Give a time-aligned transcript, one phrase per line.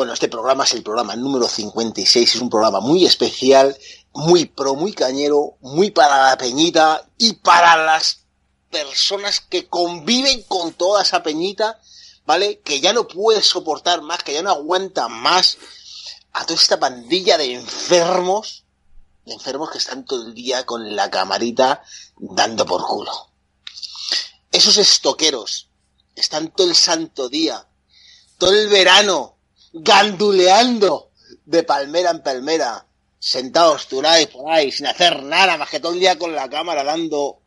[0.00, 3.76] Bueno, este programa es el programa número 56, es un programa muy especial,
[4.14, 8.20] muy pro, muy cañero, muy para la peñita y para las
[8.70, 11.78] personas que conviven con toda esa peñita,
[12.24, 12.60] ¿vale?
[12.60, 15.58] Que ya no puede soportar más, que ya no aguanta más
[16.32, 18.64] a toda esta pandilla de enfermos,
[19.26, 21.82] de enfermos que están todo el día con la camarita
[22.16, 23.12] dando por culo.
[24.50, 25.68] Esos estoqueros
[26.16, 27.68] están todo el santo día,
[28.38, 29.36] todo el verano,
[29.72, 31.10] ganduleando
[31.44, 32.86] de palmera en palmera,
[33.18, 36.84] sentados turáis por ahí, sin hacer nada más que todo el día con la cámara
[36.84, 37.40] dando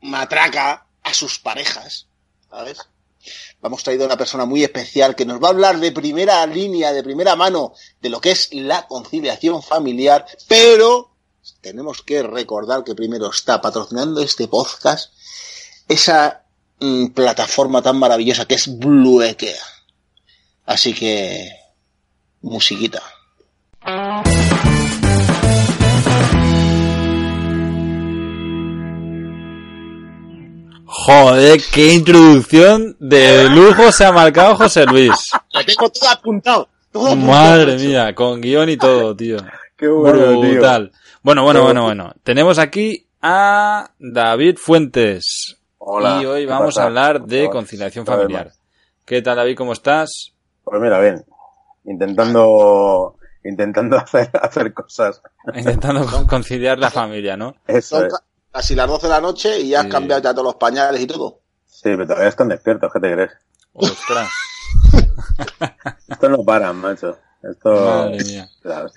[0.00, 2.06] matraca a sus parejas,
[2.50, 2.78] ¿sabes?
[3.62, 6.92] Hemos traído a una persona muy especial que nos va a hablar de primera línea,
[6.92, 11.12] de primera mano, de lo que es la conciliación familiar, pero
[11.60, 15.12] tenemos que recordar que primero está patrocinando este podcast
[15.88, 16.44] esa
[16.80, 19.62] mm, plataforma tan maravillosa que es Bluekea.
[20.64, 21.48] Así que,
[22.40, 23.02] musiquita.
[30.84, 35.30] Joder, qué introducción de lujo se ha marcado José Luis.
[35.52, 36.68] Lo tengo todo apuntado.
[36.92, 39.38] Todo apuntado, Madre mía, con guion y todo, tío.
[39.76, 40.38] Qué bueno.
[40.38, 40.92] Brutal.
[41.22, 42.04] Bueno, bueno, bueno, bueno.
[42.04, 42.14] bueno.
[42.22, 45.56] Tenemos aquí a David Fuentes.
[45.78, 46.20] Hola.
[46.22, 48.52] Y hoy ¿qué vamos a hablar de conciliación familiar.
[49.04, 49.56] ¿Qué tal, David?
[49.56, 50.32] ¿Cómo estás?
[50.64, 51.24] Pues mira, bien.
[51.84, 55.20] Intentando, intentando hacer, hacer cosas.
[55.54, 57.54] Intentando con- conciliar la familia, ¿no?
[57.66, 58.12] Eso Son es.
[58.12, 59.90] ca- casi las 12 de la noche y ya has Sí.
[59.90, 61.40] cambiado ya todos los pañales y todo.
[61.66, 63.30] Sí, pero todavía están despiertos, ¿qué te crees?
[63.72, 64.28] Ostras,
[66.08, 67.18] Esto no paran, macho.
[67.42, 67.70] Esto.
[67.72, 68.48] madre mía.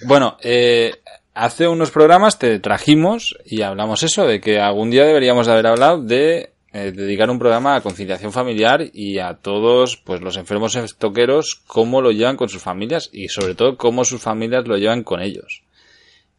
[0.05, 0.94] Bueno, eh,
[1.33, 5.67] hace unos programas te trajimos y hablamos eso, de que algún día deberíamos de haber
[5.67, 10.75] hablado de eh, dedicar un programa a conciliación familiar y a todos pues los enfermos
[10.75, 15.03] estoqueros, cómo lo llevan con sus familias y sobre todo cómo sus familias lo llevan
[15.03, 15.63] con ellos.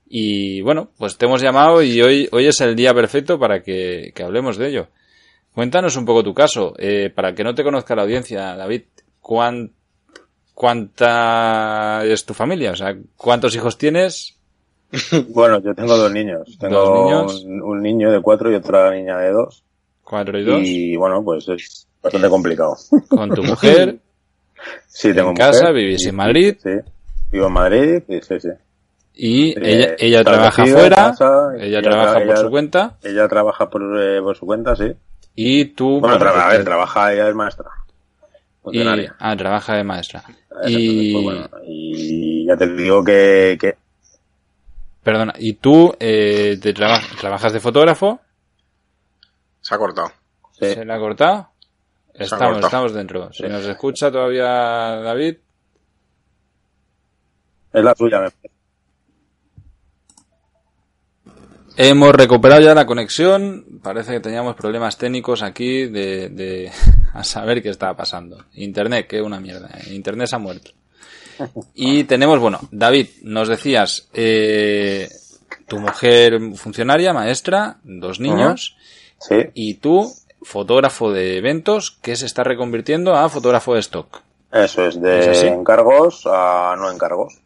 [0.08, 4.12] Y bueno, pues te hemos llamado y hoy, hoy es el día perfecto para que,
[4.14, 4.88] que hablemos de ello.
[5.54, 8.82] Cuéntanos un poco tu caso, eh, para que no te conozca la audiencia, David,
[9.20, 9.72] ¿cuán-
[10.54, 12.72] ¿cuánta es tu familia?
[12.72, 14.34] O sea, ¿cuántos hijos tienes?
[15.30, 16.56] Bueno, yo tengo dos niños.
[16.60, 17.44] Tengo Dos niños.
[17.44, 19.64] Un, un niño de cuatro y otra niña de dos.
[20.06, 20.60] Cuatro y dos.
[20.64, 22.76] Y bueno, pues es bastante complicado.
[23.08, 23.98] Con tu mujer.
[24.86, 26.56] Sí, tengo En casa, mujer, vivís y- en Madrid.
[26.62, 26.70] Sí.
[27.30, 28.48] Vivo en Madrid, y sí, sí.
[29.14, 30.96] Y Sí, ella, ella trabaja fuera.
[30.96, 32.96] casa, ella ella trabaja tra- por su cuenta.
[33.02, 34.92] Ella trabaja por, eh, por su cuenta, sí.
[35.34, 36.00] Y tú.
[36.00, 37.66] Bueno, tra- a ver, trabaja, ella es maestra.
[38.72, 38.80] y,
[39.18, 40.24] ah, trabaja de maestra.
[40.66, 41.12] Y.
[41.12, 43.74] pues, bueno, y ya te digo que, que
[45.02, 48.20] Perdona, ¿y tú eh, te traba- trabajas de fotógrafo?
[49.66, 50.12] Se ha cortado.
[50.52, 51.34] sí, ¿Se le ha cortado?
[51.34, 51.48] ha
[52.22, 52.66] Estamos, cortado.
[52.66, 53.32] estamos dentro.
[53.32, 53.48] Si Sí.
[53.48, 55.36] nos escucha todavía David,
[57.72, 58.20] es la suya.
[58.20, 58.28] me
[61.76, 63.80] hemos recuperado ya la conexión.
[63.82, 66.70] Parece que teníamos problemas técnicos aquí de, de
[67.12, 68.44] a saber qué estaba pasando.
[68.54, 69.68] Internet, que una mierda.
[69.90, 70.70] Internet se ha muerto.
[71.74, 75.08] Y tenemos, bueno, David, nos decías, eh,
[75.66, 78.76] tu mujer funcionaria, maestra, dos niños,
[79.18, 80.12] Sí, y tú,
[80.42, 84.20] fotógrafo de eventos, que se está reconvirtiendo a fotógrafo de stock.
[84.52, 87.38] eso es, de ¿Es encargos a no encargos.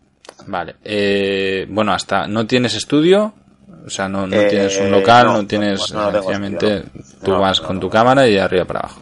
[0.47, 0.77] Vale.
[0.85, 3.33] Eh, bueno, hasta no tienes estudio,
[3.87, 6.85] o sea, no, no Eh, tienes un local, no, no, tienes, no, no sencillamente,
[7.23, 9.01] tú vas con tu cámara y de arriba para abajo.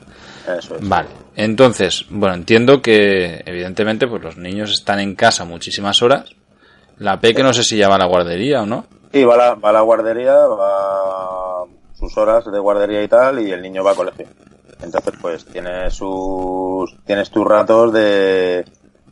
[0.59, 0.89] Eso es.
[0.89, 1.09] Vale.
[1.37, 6.31] Entonces, bueno, entiendo que evidentemente pues los niños están en casa muchísimas horas.
[6.99, 8.87] La peque no sé si ya va a la guardería o no.
[9.13, 11.38] Sí, va a la, va a la guardería, va
[11.99, 14.27] sus horas de guardería y tal, y el niño va a colegio.
[14.81, 18.65] Entonces, pues tienes sus, tienes tus ratos de,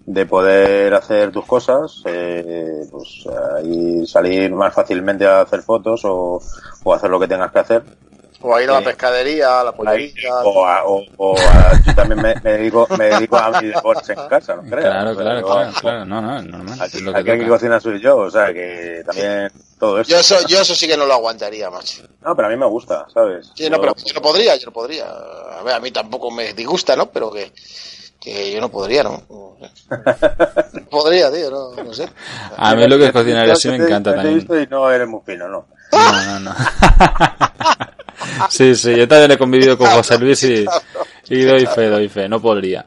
[0.06, 3.26] de poder hacer tus cosas, eh, pues
[3.56, 6.40] ahí salir más fácilmente a hacer fotos o,
[6.84, 7.82] o hacer lo que tengas que hacer.
[8.42, 10.34] O a ir a la pescadería, a la pollería.
[10.44, 14.10] o a, o, o a- yo también me, me dedico, me dedico a mis deportes
[14.10, 14.84] en casa, no creas.
[14.84, 16.04] Claro, claro, claro, claro.
[16.04, 16.78] No, no, es normal.
[16.82, 20.12] Aquí, es lo que aquí que cocina soy yo, o sea que también todo esto.
[20.12, 22.02] Yo eso, yo eso sí que no lo aguantaría, macho.
[22.22, 23.50] No, pero a mí me gusta, ¿sabes?
[23.54, 25.06] Sí, no, pero yo no podría, yo no podría.
[25.08, 27.06] A ver, a mí tampoco me disgusta, ¿no?
[27.10, 27.52] Pero que,
[28.20, 29.22] que yo no podría, ¿no?
[29.28, 29.56] No
[30.90, 32.06] podría, tío, no, no sé.
[32.56, 34.38] A mí lo que es cocinar así me te- encanta te he también.
[34.38, 35.66] visto y no eres muy fino, ¿no?
[35.92, 36.54] No, no, no.
[38.50, 40.64] Sí, sí, yo también he convivido con José Luis y,
[41.28, 42.86] y doy fe, doy fe, no podría.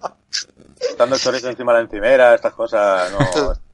[0.79, 3.53] Estando el chorizo encima de la encimera, estas cosas, no...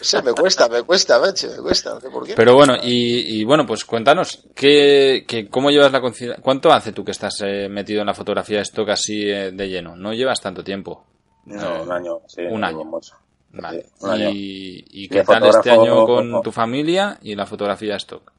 [0.00, 2.34] Sé, me cuesta, me cuesta, macho, me cuesta, no sé por qué.
[2.34, 6.42] Pero bueno, y, y bueno, pues cuéntanos, ¿qué, qué, ¿cómo llevas la conciliación?
[6.42, 9.68] ¿Cuánto hace tú que estás eh, metido en la fotografía de stock así eh, de
[9.68, 9.96] lleno?
[9.96, 11.04] No llevas tanto tiempo.
[11.46, 12.42] No, un año, sí.
[12.42, 12.84] Un año.
[12.84, 13.14] mucho.
[13.52, 13.82] Vale.
[13.82, 14.30] Sí, un año.
[14.30, 18.30] ¿Y, y Y qué tal este año con tu familia y la fotografía stock?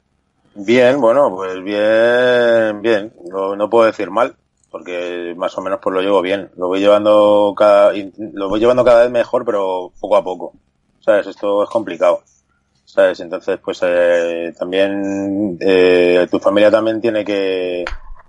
[0.54, 3.12] Bien, bueno, pues bien, bien.
[3.30, 4.34] No, no puedo decir mal,
[4.70, 6.50] porque más o menos pues lo llevo bien.
[6.56, 10.52] Lo voy llevando cada, lo voy llevando cada vez mejor, pero poco a poco.
[11.00, 11.26] ¿Sabes?
[11.28, 12.22] Esto es complicado.
[12.84, 13.20] ¿Sabes?
[13.20, 17.84] Entonces, pues eh, también eh, tu familia también tiene que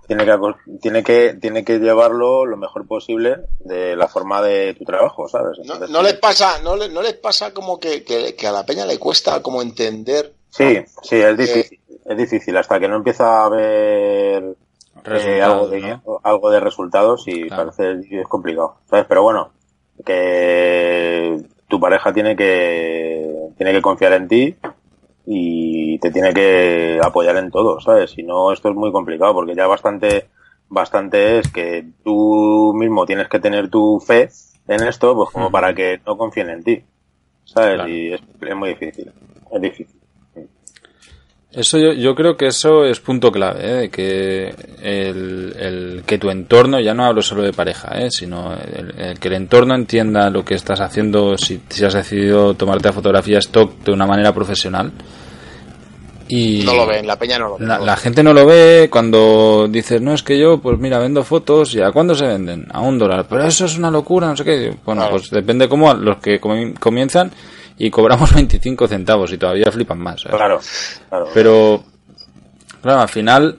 [0.06, 0.38] tiene que
[0.80, 5.58] tiene que tiene que llevarlo lo mejor posible de la forma de tu trabajo, ¿sabes?
[5.58, 8.52] No, Entonces, no les pasa, no, le- no les pasa como que, que- que a
[8.52, 10.32] la peña le cuesta como entender.
[10.50, 11.80] Sí, sí, es difícil.
[12.04, 14.56] Es difícil hasta que no empieza a haber
[15.04, 16.20] eh, algo, de, ¿no?
[16.22, 17.72] algo de resultados y Claro.
[17.72, 19.06] parece es complicado, ¿sabes?
[19.08, 19.50] Pero bueno,
[20.04, 24.56] que tu pareja tiene que tiene que confiar en ti
[25.26, 28.10] y te tiene que apoyar en todo, ¿sabes?
[28.10, 30.28] Si no, esto es muy complicado porque ya bastante
[30.68, 34.30] bastante es que tú mismo tienes que tener tu fe
[34.68, 36.84] en esto, pues como para que no confíen en ti,
[37.44, 37.74] ¿sabes?
[37.74, 37.88] Claro.
[37.88, 39.12] Y es, es muy difícil,
[39.50, 40.01] es difícil.
[41.54, 43.74] Eso yo, yo creo que eso es punto clave, ¿eh?
[43.74, 48.08] de que el, el- que tu entorno, ya no hablo solo de pareja, ¿eh?
[48.10, 52.54] sino el, el que el entorno entienda lo que estás haciendo si, si has decidido
[52.54, 54.92] tomarte la fotografía stock de una manera profesional.
[56.28, 57.66] Y No lo ven, la peña no lo ve.
[57.66, 61.22] La, la gente no lo ve cuando dices, no, es que yo, pues mira, vendo
[61.24, 62.66] fotos y a cuándo se venden?
[62.72, 63.26] A un dólar.
[63.28, 64.74] Pero eso es una locura, no sé qué.
[64.86, 65.16] Bueno, Claro.
[65.16, 67.30] pues depende cómo los que comi- comienzan
[67.78, 70.22] y cobramos 25 centavos y todavía flipan más.
[70.22, 70.36] ¿sabes?
[70.36, 70.60] Claro,
[71.08, 71.28] claro.
[71.34, 71.84] Pero,
[72.82, 73.58] claro, al final,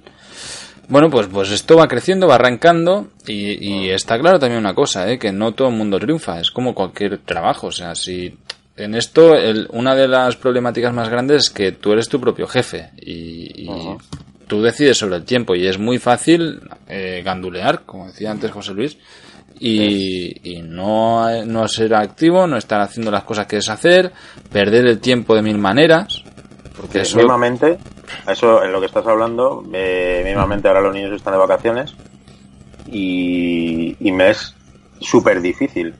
[0.87, 5.09] bueno, pues, pues esto va creciendo, va arrancando y, y está claro también una cosa,
[5.11, 5.17] ¿eh?
[5.17, 8.37] que no todo el mundo triunfa, es como cualquier trabajo, o sea, si
[8.75, 12.47] en esto el- una de las problemáticas más grandes es que tú eres tu propio
[12.47, 13.65] jefe y,
[14.47, 18.73] tú decides sobre el tiempo y es muy fácil eh, gandulear, como decía antes José
[18.73, 18.97] Luis,
[19.59, 24.11] y, y no, no ser activo, no estar haciendo las cosas que es hacer,
[24.51, 26.23] perder el tiempo de mil maneras,
[26.75, 27.17] porque eso...
[27.17, 27.77] Mismamente,
[28.27, 31.95] eso en lo que estás hablando, eh, mismamente ahora los niños están de vacaciones
[32.87, 34.55] y, y me es
[34.99, 35.93] súper difícil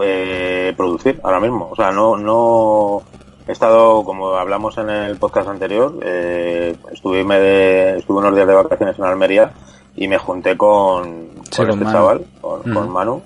[0.00, 1.68] eh, producir ahora mismo.
[1.70, 3.02] O sea, no, no
[3.46, 8.48] he estado, como hablamos en el podcast anterior, eh, estuve, me de- estuve unos días
[8.48, 9.52] de vacaciones en Almería
[9.96, 11.96] y me junté con, Sí, con con este Manu.
[11.96, 12.74] chaval, con, Mm.
[12.74, 13.22] con Manu.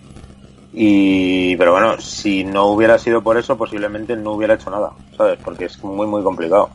[0.72, 5.38] Y, pero bueno, si no hubiera sido por eso, posiblemente no hubiera hecho nada, ¿sabes?
[5.42, 6.68] Porque es muy, muy complicado.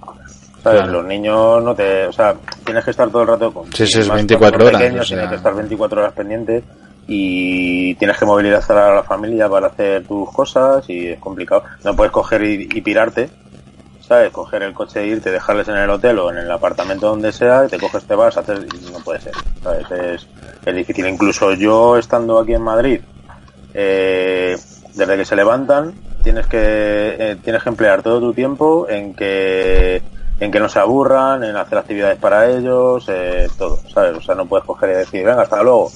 [0.63, 0.81] ¿Sabes?
[0.81, 0.94] Claro.
[0.94, 4.00] Los niños no te, o sea, tienes que estar todo el rato con Sí, sí,
[4.00, 5.18] es más 24 cuando son horas, pequeños, o sea.
[5.18, 6.63] Tienes que estar 24 horas pendientes
[7.06, 11.63] y tienes que movilizar a la familia para hacer tus cosas y es complicado.
[11.84, 13.30] No puedes coger y, y pirarte,
[14.08, 14.32] ¿sabes?
[14.32, 17.68] Coger el coche e irte, dejarles en el hotel o en el apartamento donde sea,
[17.68, 19.90] te coges, te vas y no puede ser, ¿sabes?
[19.92, 20.28] Es,
[20.66, 21.08] es difícil.
[21.08, 23.02] Incluso yo estando aquí en Madrid,
[23.74, 24.58] eh,
[24.94, 30.04] desde que se levantan, tienes que, eh, tienes que emplear todo tu tiempo en que,
[30.40, 34.16] en que no se aburran, en hacer actividades para ellos, eh, todo, ¿sabes?
[34.18, 35.92] O sea, no puedes coger y decir, venga, hasta luego.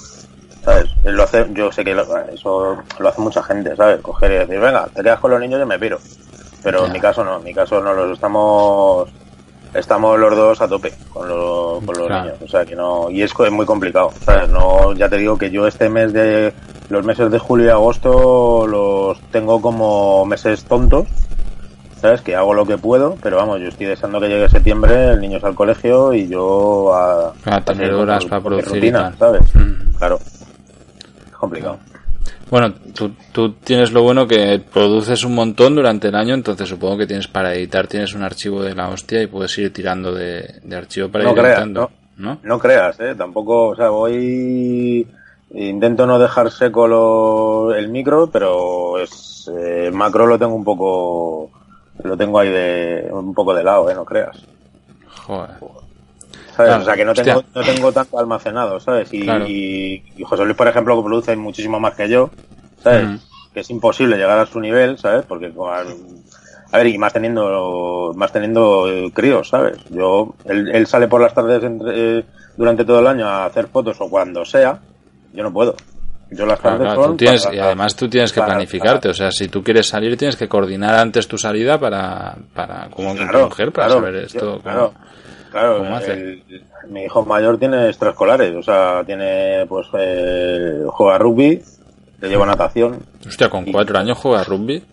[0.64, 0.90] ¿Sabes?
[1.04, 4.02] Él Lo hace, yo sé que lo- eso lo hace mucha gente, ¿sabes?
[4.02, 6.00] Coger y decir, venga, te quedas con los niños y me piro.
[6.68, 9.10] Pero en mi caso no, en mi caso no, los estamos,
[9.74, 12.26] estamos los dos a tope con, los con los Claro.
[12.26, 12.42] niños.
[12.44, 14.50] O sea que no, y es, muy complicado, ¿sabes?
[14.50, 16.54] No, ya te digo que yo este mes de,
[16.90, 21.08] los meses de julio y agosto los tengo como meses tontos,
[22.02, 22.20] ¿sabes?
[22.20, 25.38] Que hago lo que puedo, pero vamos, yo estoy deseando que llegue septiembre, el niño
[25.38, 29.16] es al colegio y yo a, Para tener horas para producir rutina.
[29.18, 29.56] ¿sabes?
[29.56, 29.94] Mm.
[29.98, 30.20] Claro.
[30.20, 31.80] Es complicado.
[32.50, 36.98] Bueno, tú, tú tienes lo bueno que produces un montón durante el año, entonces supongo
[36.98, 40.60] que tienes para editar, tienes un archivo de la hostia y puedes ir tirando de,
[40.64, 42.40] de archivo para No ir creas, editando, ¿no?
[42.44, 43.16] No creas, ¿eh?
[43.18, 45.06] Tampoco, o sea, voy...
[45.54, 51.50] Intento no dejar seco lo- el micro, pero es, eh, macro lo tengo un poco...
[52.04, 53.96] Lo tengo ahí de un poco de lado, ¿eh?
[53.96, 54.38] No creas.
[55.26, 55.52] Joder.
[56.58, 56.70] ¿Sabes?
[56.70, 59.14] Claro, o sea, que no tengo, no tengo tanto almacenado, ¿sabes?
[59.14, 59.46] Y, Claro.
[59.48, 62.32] y, y José Luis, por ejemplo, que produce muchísimo más que yo,
[62.84, 63.06] ¿sabes?
[63.06, 63.20] Ujú.
[63.54, 65.24] Que es imposible llegar a su nivel, ¿sabes?
[65.28, 65.54] Porque,
[66.72, 69.78] a ver, y más teniendo, más teniendo eh, críos, ¿sabes?
[69.90, 72.26] Yo, él, él sale por las tardes entre- eh,
[72.58, 74.80] durante todo el año a hacer fotos o cuando sea,
[75.34, 75.76] yo no puedo.
[76.32, 79.10] Yo las Claro, tardes claro, tú tienes, para- y además tú tienes que para- planificarte,
[79.10, 83.14] o sea, si tú quieres salir tienes que coordinar antes tu salida para, para como
[83.16, 84.62] Claro, mujer, para saber esto.
[84.64, 84.94] yo-
[85.52, 86.14] claro, claro, cómo hace.
[86.14, 86.44] el-
[86.90, 91.62] mi hijo mayor tiene extraescolares, o sea, tiene, pues, eh, juega rugby,
[92.22, 94.84] le lleva natación, Hostia, con cuatro años juegas rugby.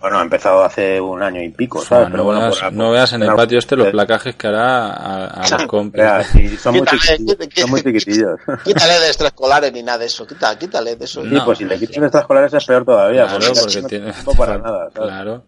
[0.00, 2.06] Bueno, ha empezado hace un año y pico, ¿sabes?
[2.08, 4.86] no, Pero bueno, veas, por- no veas en el patio este los placajes que hará
[4.92, 6.00] a, a los compis.
[6.00, 7.60] Vea, sí, son, muy Quítale, chiquitillos, quítale.
[7.60, 8.40] son muy chiquitillos.
[8.64, 10.26] Quítale de extraescolares ni nada de eso.
[10.26, 11.20] Quita, quítale de eso.
[11.22, 11.44] Sí, No.
[11.44, 13.26] pues si le quitas extraescolares es peor todavía.
[13.26, 15.10] Claro, porque, porque no tiene- para nada, ¿sabes?
[15.10, 15.42] Claro.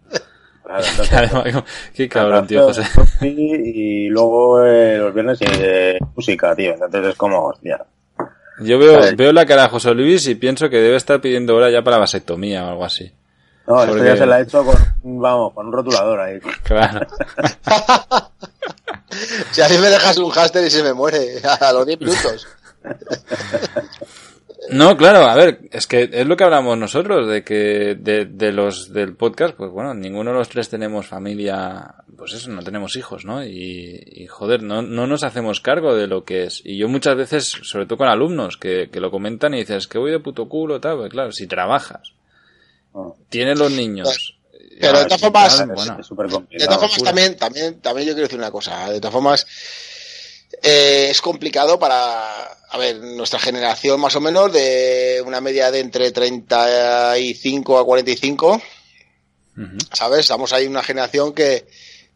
[1.09, 1.63] Claro, entonces,
[1.95, 2.83] Qué cabrón, tío, José.
[3.27, 6.73] Y luego eh, los viernes de música, tío.
[6.73, 7.85] Entonces es como, hostia.
[8.61, 11.71] Yo veo, veo la cara de José Luis y pienso que debe estar pidiendo hora
[11.71, 13.13] ya para vasectomía o algo así.
[13.67, 14.77] No, esto Porque- ya se la he hecho con,
[15.21, 16.39] vamos, con un rotulador ahí.
[16.63, 17.07] Claro.
[19.51, 22.47] Si a mí me dejas un háster y se me muere a los 10 minutos.
[24.71, 28.53] No, claro, a ver, es que es lo que hablamos nosotros, de que de, de
[28.53, 32.95] los del podcast, pues bueno, ninguno de los tres tenemos familia, pues eso, no tenemos
[32.95, 33.45] hijos, ¿no?
[33.45, 36.63] Y, y, joder, no, no nos hacemos cargo de lo que es.
[36.65, 39.99] Y yo muchas veces, sobre todo con alumnos, que, que lo comentan y dices, que
[39.99, 42.13] voy de puto culo, tal, pues claro, si trabajas,
[42.95, 43.17] No.
[43.31, 44.39] tienes los niños.
[44.81, 45.97] Pero de Ah, todas formas- Bueno.
[46.51, 48.91] De todas formas, también, también, también yo quiero decir una cosa.
[48.91, 49.47] De todas formas,
[50.63, 55.81] eh, es complicado para, a ver, nuestra generación más o menos, de una media de
[55.81, 58.63] entre 35 a 45,
[59.59, 59.67] Ujú.
[59.93, 60.21] ¿sabes?
[60.21, 61.67] Estamos ahí en una generación que,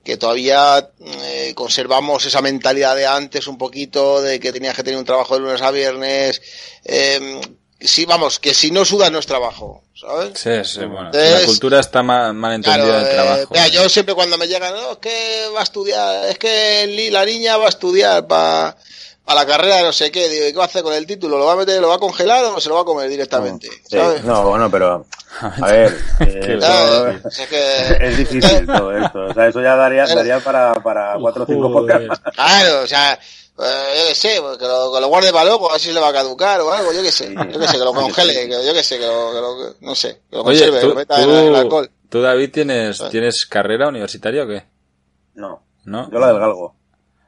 [0.03, 0.89] que todavía
[1.25, 5.35] eh, conservamos esa mentalidad de antes un poquito, de que tenías que tener un trabajo
[5.35, 6.41] de lunes a viernes.
[6.87, 7.39] Eh,
[7.79, 10.39] sí, vamos, que si no sudas no es trabajo, ¿sabes?
[10.39, 13.49] Sí, sí, bueno, Entonces, la cultura está mal, mal entendida Claro, del eh, trabajo.
[13.51, 17.27] mira, yo siempre cuando me llegan, no, es que va a estudiar, es que la
[17.27, 18.75] niña va a estudiar para
[19.35, 21.37] la carrera de no sé qué, digo, ¿y qué va a hacer con el título?
[21.39, 23.69] ¿Lo va a meter, lo va a congelar o se lo va a comer directamente?
[23.69, 24.23] Sí, ¿sabes?
[24.25, 25.05] no, bueno, pero,
[25.41, 29.27] a ver, eh, que- es difícil todo esto.
[29.27, 32.21] O sea, eso ya daría, daría para, para cuatro o cinco podcasts.
[32.35, 33.19] Claro, o sea, eh,
[33.59, 35.95] yo qué sé, pues, que lo, que lo guarde para luego, a ver si se
[35.95, 38.33] le va a caducar o algo, yo qué sé, yo qué sé, que lo congele,
[38.33, 40.83] que, yo qué sé, que lo, que lo- no sé, que lo Oye, conserve, que
[40.83, 41.91] ¿tú, lo meta en el alcohol.
[42.09, 43.09] tú, David, tienes, Ah.
[43.11, 44.65] tienes carrera universitaria o qué?
[45.35, 46.09] No, ¿No?
[46.13, 46.76] yo la del galgo.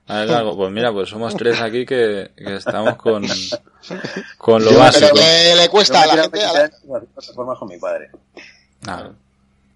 [0.08, 0.56] A ver, algo.
[0.56, 3.24] Pues mira, pues somos tres aquí que, que estamos con,
[4.38, 5.08] con lo Yo básico.
[5.12, 8.10] Pero que le cuesta a la gente, 20 a la- con mi padre.
[8.86, 9.10] Ah,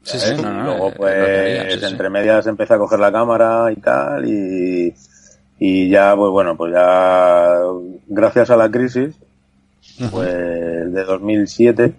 [0.03, 0.43] sí, sí, ¿sabes?
[0.43, 0.65] no, no.
[0.65, 1.87] luego, eh, pues, sí, sí.
[1.87, 4.95] entre medias empecé a coger la cámara y tal, y,
[5.59, 7.59] y ya, pues bueno, pues ya,
[8.07, 9.15] gracias a la crisis,
[10.11, 10.33] pues
[10.93, 11.93] de 2007,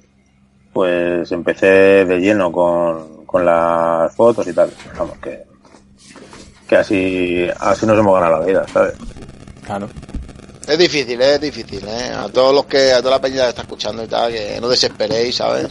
[0.73, 1.67] pues empecé
[2.05, 4.71] de lleno con, con las fotos y tal.
[4.97, 5.43] Vamos, que,
[6.67, 8.93] que así, así nos hemos ganado la vida, ¿sabes?
[9.65, 9.89] Claro.
[10.67, 12.11] Es difícil, es difícil, ¿eh?
[12.15, 14.69] A todos los que, a toda la peña que está escuchando y tal, que no
[14.69, 15.67] desesperéis, ¿sabes?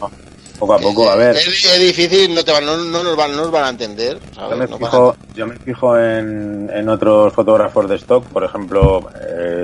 [0.58, 1.34] Poco a poco, a ver.
[1.34, 4.18] Es, es difícil, no, te van, no, no nos van, no nos van a entender,
[4.34, 4.50] ¿sabes?
[4.50, 8.26] Yo me No van a- fijo, yo me fijo en, en otros fotógrafos de stock,
[8.26, 9.08] por ejemplo,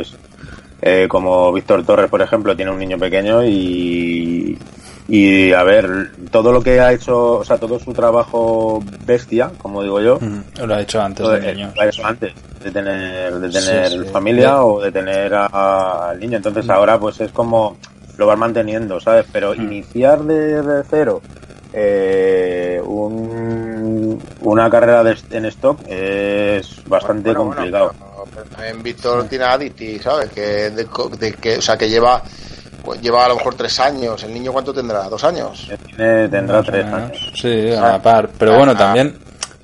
[0.01, 0.13] es,
[0.81, 4.59] eh, como Víctor Torres, por ejemplo, tiene un niño pequeño y,
[5.09, 5.89] y a ver,
[6.31, 10.19] todo lo que ha hecho, o sea, todo su trabajo bestia, como digo yo.
[10.65, 13.99] Lo ha hecho antes lo, de lo ha hecho antes de tener, de tener Sí,
[14.05, 14.05] sí.
[14.13, 16.37] familia o de tener a- al niño.
[16.37, 17.79] Entonces ahora pues es como
[18.19, 19.27] lo vas manteniendo, ¿sabes?
[19.33, 19.61] Pero Mm.
[19.63, 21.23] iniciar de, de cero
[21.73, 27.95] eh, un- una carrera de, en stock es bastante Bueno, bueno, complicado.
[27.99, 30.31] pero- pero también Víctor tiene Aditi, ¿sabes?
[30.31, 30.87] Que, de,
[31.19, 32.23] de que, o sea, que lleva,
[32.89, 34.23] pues lleva a lo mejor tres años.
[34.25, 35.03] ¿El niño cuánto tendrá?
[35.11, 35.69] ¿Dos años?
[35.95, 37.33] Tiene- tendrá tres años.
[37.35, 38.31] Sí, a la par.
[38.39, 39.15] Pero bueno, también.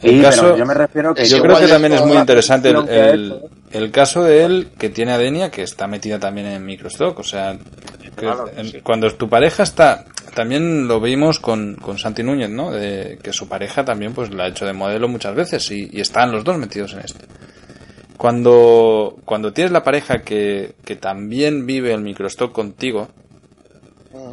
[0.01, 2.69] Sí, El pero caso, yo me refiero que yo creo que también es muy interesante
[2.69, 3.41] el,
[3.73, 7.19] el, caso de él que tiene a Denia, que está metida también en Microstock.
[7.19, 7.57] O sea,
[8.03, 8.81] que Claro, en- sí.
[8.83, 10.05] cuando tu pareja está.
[10.35, 12.71] También lo vimos con, con Santi Núñez, ¿no?
[12.73, 16.01] De que su pareja también pues la ha hecho de modelo muchas veces y, y
[16.01, 17.25] están los dos metidos en esto.
[18.25, 23.09] Cuando, cuando tienes la pareja que, que también vive el microstock contigo,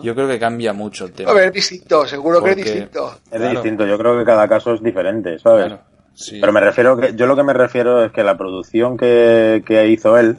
[0.01, 1.31] yo creo que cambia mucho el tema.
[1.31, 3.17] A ver, es distinto, seguro que es distinto.
[3.29, 3.51] Es Claro.
[3.51, 5.65] distinto, yo creo que cada caso es diferente, ¿sabes?
[5.65, 5.81] Claro,
[6.13, 6.39] sí.
[6.39, 9.85] Pero me refiero que, yo lo que me refiero es que la producción que, que
[9.89, 10.37] hizo él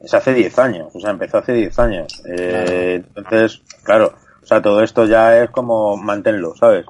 [0.00, 2.22] es hace 10 años, o sea, empezó hace 10 años.
[2.28, 6.86] Eh, Entonces, claro, o sea, todo esto ya es como manténlo, ¿sabes?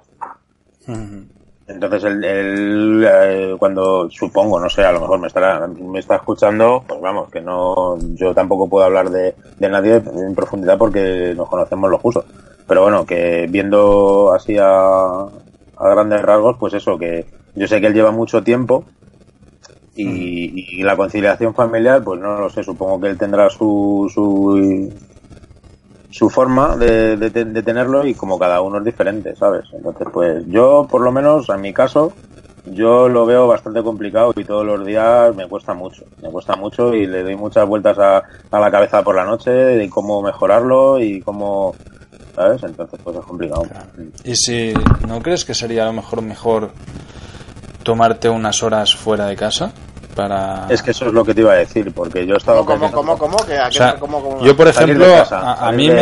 [0.86, 1.37] Ujú.
[1.68, 6.16] Entonces, él, él, eh, cuando supongo, no sé, a lo mejor me estará, me está
[6.16, 11.34] escuchando, pues vamos, que no, yo tampoco puedo hablar de, de nadie en profundidad porque
[11.36, 12.24] nos conocemos los justo.
[12.66, 17.88] Pero bueno, que viendo así a, a grandes rasgos, pues eso, que yo sé que
[17.88, 18.84] él lleva mucho tiempo
[19.94, 24.90] y, y la conciliación familiar, pues no lo sé, supongo que él tendrá su, su,
[26.10, 29.64] su forma de, de, de tenerlo y como cada uno es diferente, ¿sabes?
[29.72, 32.12] Entonces, pues yo, por lo menos, en mi caso,
[32.72, 36.94] yo lo veo bastante complicado y todos los días me cuesta mucho, me cuesta mucho
[36.94, 41.00] y le doy muchas vueltas a, a la cabeza por la noche de cómo mejorarlo
[41.00, 41.74] y cómo,
[42.34, 42.62] ¿sabes?
[42.62, 43.62] Entonces pues es complicado.
[44.24, 44.74] Y si
[45.06, 46.70] no crees que sería a lo mejor mejor
[47.82, 49.72] tomarte unas horas fuera de casa
[50.18, 50.66] para...
[50.68, 52.64] Es que eso es lo que te iba a decir, porque yo estaba...
[52.64, 53.46] ¿Cómo, cómo, cómo, cómo?
[53.46, 54.40] ¿Que a O qué- sea, cómo- cómo?
[54.44, 55.94] yo por ejemplo, casa, a, a mí de-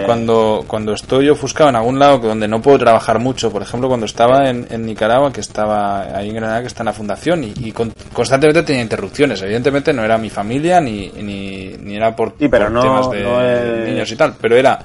[0.00, 3.62] me cuando cuando estoy ofuscado en algún lado que donde no puedo trabajar mucho, por
[3.62, 6.92] ejemplo cuando estaba en, en Nicaragua, que estaba ahí en Granada, que está en la
[6.92, 9.42] fundación y, y con- constantemente tenía interrupciones.
[9.42, 13.10] Evidentemente no era mi familia ni, ni, ni era por, Sí, pero por no- temas
[13.10, 14.78] de no es- niños y tal, pero era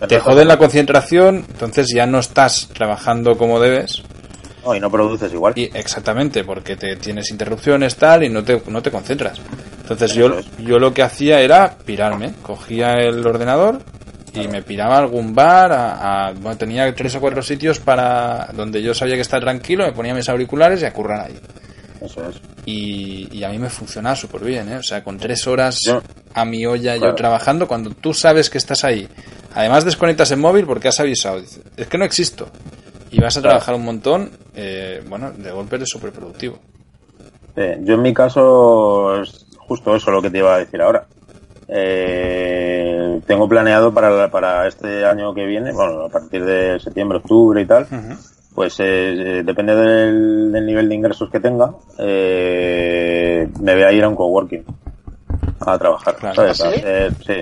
[0.00, 4.02] Pero te joden la concentración, entonces ya no estás trabajando como debes.
[4.64, 5.52] No, y no produces igual.
[5.56, 9.40] Y exactamente, porque te tienes interrupciones tal y no te, no te concentras.
[9.80, 12.34] Entonces yo, yo lo que hacía era pirarme.
[12.42, 13.80] Cogía el ordenador
[14.34, 15.72] y me piraba a algún bar.
[15.72, 19.84] A, a- bueno, tenía tres o cuatro sitios para donde yo sabía que estaba tranquilo.
[19.84, 21.38] Me ponía mis auriculares y a currar ahí.
[22.00, 22.36] Eso es.
[22.64, 24.76] Y, y a mí me funcionaba súper bien, ¿eh?
[24.76, 26.02] O sea, con tres horas Yo-
[26.34, 29.06] a mi olla yo trabajando, cuando tú sabes que estás ahí,
[29.54, 32.48] además desconectas el móvil porque has avisado, dices, es que no existo.
[33.12, 36.58] Y vas a trabajar un montón, eh, bueno, de golpe eres súper productivo.
[37.54, 41.04] Sí, yo en mi caso es justo eso lo que te iba a decir ahora.
[41.68, 47.60] Eh, tengo planeado para, para este año que viene, bueno, a partir de septiembre, octubre
[47.60, 47.86] y tal,
[48.54, 48.84] pues eh,
[49.38, 54.08] eh, depende del, del nivel de ingresos que tenga, eh, me voy a ir a
[54.08, 54.64] un coworking
[55.60, 56.16] a trabajar.
[56.16, 56.34] Claro.
[56.34, 56.60] ¿sabes?
[56.60, 56.78] ¿Ah, sí?
[56.80, 57.32] hacer- sí.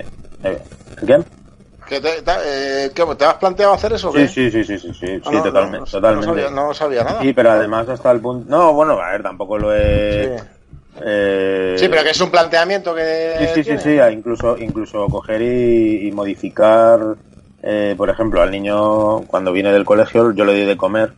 [0.45, 0.59] Eh,
[1.07, 1.21] ¿Qué?
[1.91, 4.13] ¿Que te, te- eh, ¿qué, ¿Te has planteado hacer eso?
[4.13, 6.27] Sí, sí, sí, sí, sí, sí, sí, Ah, no, totalmente, no, no totalmente.
[6.27, 7.21] sabía- no sabía nada.
[7.23, 8.49] Sí, pero además hasta el punto...
[8.49, 10.39] No, bueno, a ver, tampoco lo he...
[10.39, 10.45] Sí.
[11.05, 13.35] eh, Sí, pero que es un planteamiento que.
[13.41, 13.83] Sí, sí, sí, tiene.
[13.83, 17.01] sí, incluso, incluso coger y, y modificar,
[17.63, 21.15] eh, por ejemplo, al niño cuando viene del colegio yo le doy de comer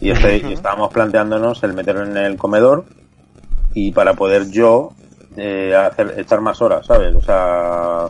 [0.00, 2.84] y, este- y estábamos planteándonos el meterlo en el comedor
[3.72, 4.92] y para poder yo
[5.36, 7.14] eh, hacer echar más horas, ¿sabes?
[7.14, 8.08] O sea,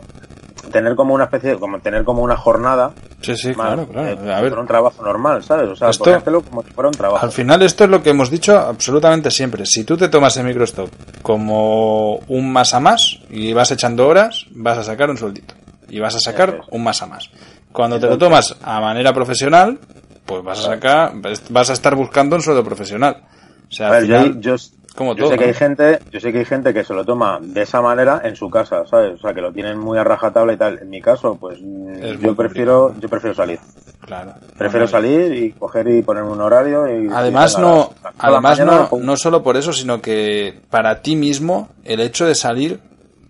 [0.75, 2.91] tener como una especie, de- como tener como una jornada
[3.21, 4.07] Sí, sí, más, claro, claro.
[4.09, 5.69] eh, A como ver, un trabajo normal, ¿sabes?
[5.69, 6.03] O sea, Esto-
[6.49, 7.25] como si fuera un trabajo.
[7.25, 9.65] al final esto es lo que hemos dicho absolutamente siempre.
[9.65, 10.89] Si tú te tomas el microstop
[11.21, 15.53] como un más a más y vas echando horas, vas a sacar un sueldito.
[15.89, 16.65] Y vas a sacar es.
[16.71, 17.29] un más a más.
[17.71, 19.79] Cuando te lo tomas a manera profesional,
[20.25, 21.13] pues vas a sacar,
[21.49, 23.23] vas a estar buscando un sueldo profesional.
[23.69, 24.55] O sea, A yo,
[24.95, 25.47] como yo todo, sé que ¿no?
[25.49, 28.35] hay gente, yo sé que hay gente que se lo toma de esa manera en
[28.35, 29.15] su casa, ¿sabes?
[29.15, 30.79] O sea, que lo tienen muy a rajatabla y tal.
[30.79, 33.59] En mi caso, pues mm, Es yo prefiero, yo prefiero salir.
[33.99, 34.33] Claro.
[34.57, 39.17] Prefiero salir y coger y poner un horario y Además y no, además no, no
[39.17, 42.79] solo por eso, sino que para ti mismo el hecho de salir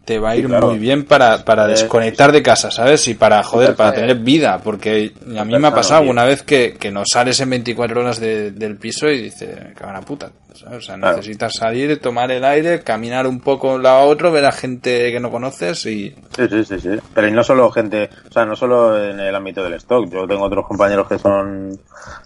[0.05, 0.67] te va a Sí, ir claro.
[0.69, 3.07] muy bien para, para Eh, desconectar de casa, ¿sabes?
[3.07, 6.75] Y para joder, para tener vida, porque a mí me ha pasado una vez que,
[6.79, 10.77] que no sales en 24 horas de- del piso y dices, la puta, ¿sabes?
[10.77, 11.17] O sea, Claro.
[11.17, 14.51] necesitas salir, tomar el aire, caminar un poco de un lado a otro, ver a
[14.51, 16.15] gente que no conoces y...
[16.35, 16.89] Sí, sí, sí, sí.
[17.13, 20.07] Pero y no solo gente, o sea, no solo en el ámbito del stock.
[20.11, 21.79] Yo tengo otros compañeros que son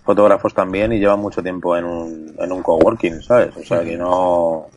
[0.03, 3.55] fotógrafos también y llevan mucho tiempo en un, en un coworking, ¿sabes?
[3.55, 4.67] O sea, que no,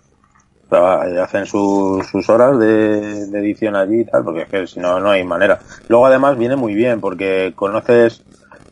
[0.78, 5.00] hacen sus, sus horas de, de edición allí y tal, porque es que si no,
[5.00, 5.58] no hay manera.
[5.88, 8.22] Luego además viene muy bien porque conoces,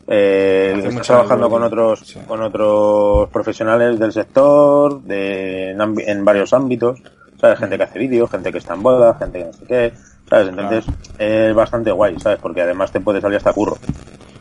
[0.07, 2.19] eh, estás trabajando con otros, sí.
[2.27, 6.99] con otros profesionales del sector, de, en, varios ámbitos,
[7.39, 7.59] ¿sabes?
[7.59, 9.93] Gente que hace vídeos, gente que está en boda, gente que no sé qué,
[10.29, 10.47] ¿sabes?
[10.49, 10.85] Entonces
[11.17, 12.39] es bastante guay, ¿sabes?
[12.39, 13.77] Porque además te puede salir hasta curro.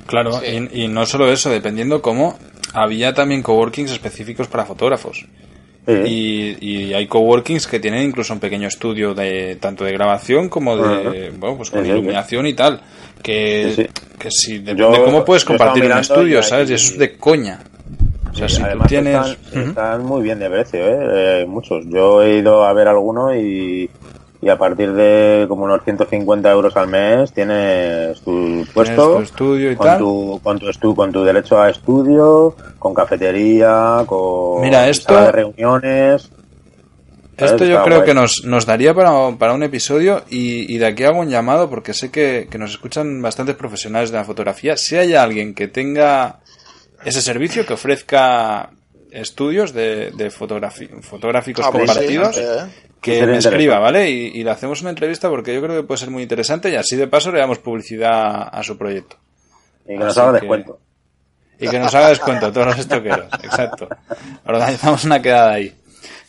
[0.07, 0.69] Claro, Sí.
[0.73, 2.37] y, y no solo eso, dependiendo cómo,
[2.75, 5.27] había también coworkings específicos para fotógrafos.
[5.87, 5.93] Sí.
[5.93, 10.77] Y, y hay coworkings que tienen incluso un pequeño estudio de tanto de grabación como
[10.77, 12.81] de bueno pues con Sí, iluminación y tal.
[13.23, 13.89] Que,
[14.19, 17.61] que si depende Yo- cómo puedes compartir un estudio sabes y eso es de coña.
[18.31, 21.43] O sea si tú tienes están, muy bien de precio, ¿eh?
[21.43, 21.85] Eh, Muchos.
[21.89, 23.91] Yo he ido a ver alguno y,
[24.43, 29.71] y a partir de como unos 150 euros al mes tienes tu puesto tu estudio
[29.73, 29.99] y con tal.
[29.99, 35.27] tu con tu estu- con tu derecho a estudio, con cafetería, con Mira, esto- sala
[35.27, 36.31] de reuniones.
[37.37, 38.09] Esto yo creo guay.
[38.09, 41.71] que nos, nos daría para, para un episodio y, y de aquí hago un llamado
[41.71, 44.77] porque sé que, que nos escuchan bastantes profesionales de la fotografía.
[44.77, 46.41] Si hay alguien que tenga
[47.03, 48.69] ese servicio, que ofrezca
[49.13, 51.05] estudios de, de fotográficos
[51.67, 52.71] Ah, pues sí, compartidos, eh.
[53.01, 53.79] que me escriba.
[53.79, 54.11] ¿vale?
[54.11, 56.77] Y, y le hacemos una entrevista porque yo creo que puede ser muy interesante y
[56.77, 59.17] así de paso le damos publicidad a su proyecto.
[59.87, 60.81] Y que nos haga que- descuento.
[61.59, 63.27] Y que nos haga descuento a todos los estoqueros.
[63.43, 63.89] Exacto.
[64.47, 65.75] Organizamos una quedada ahí.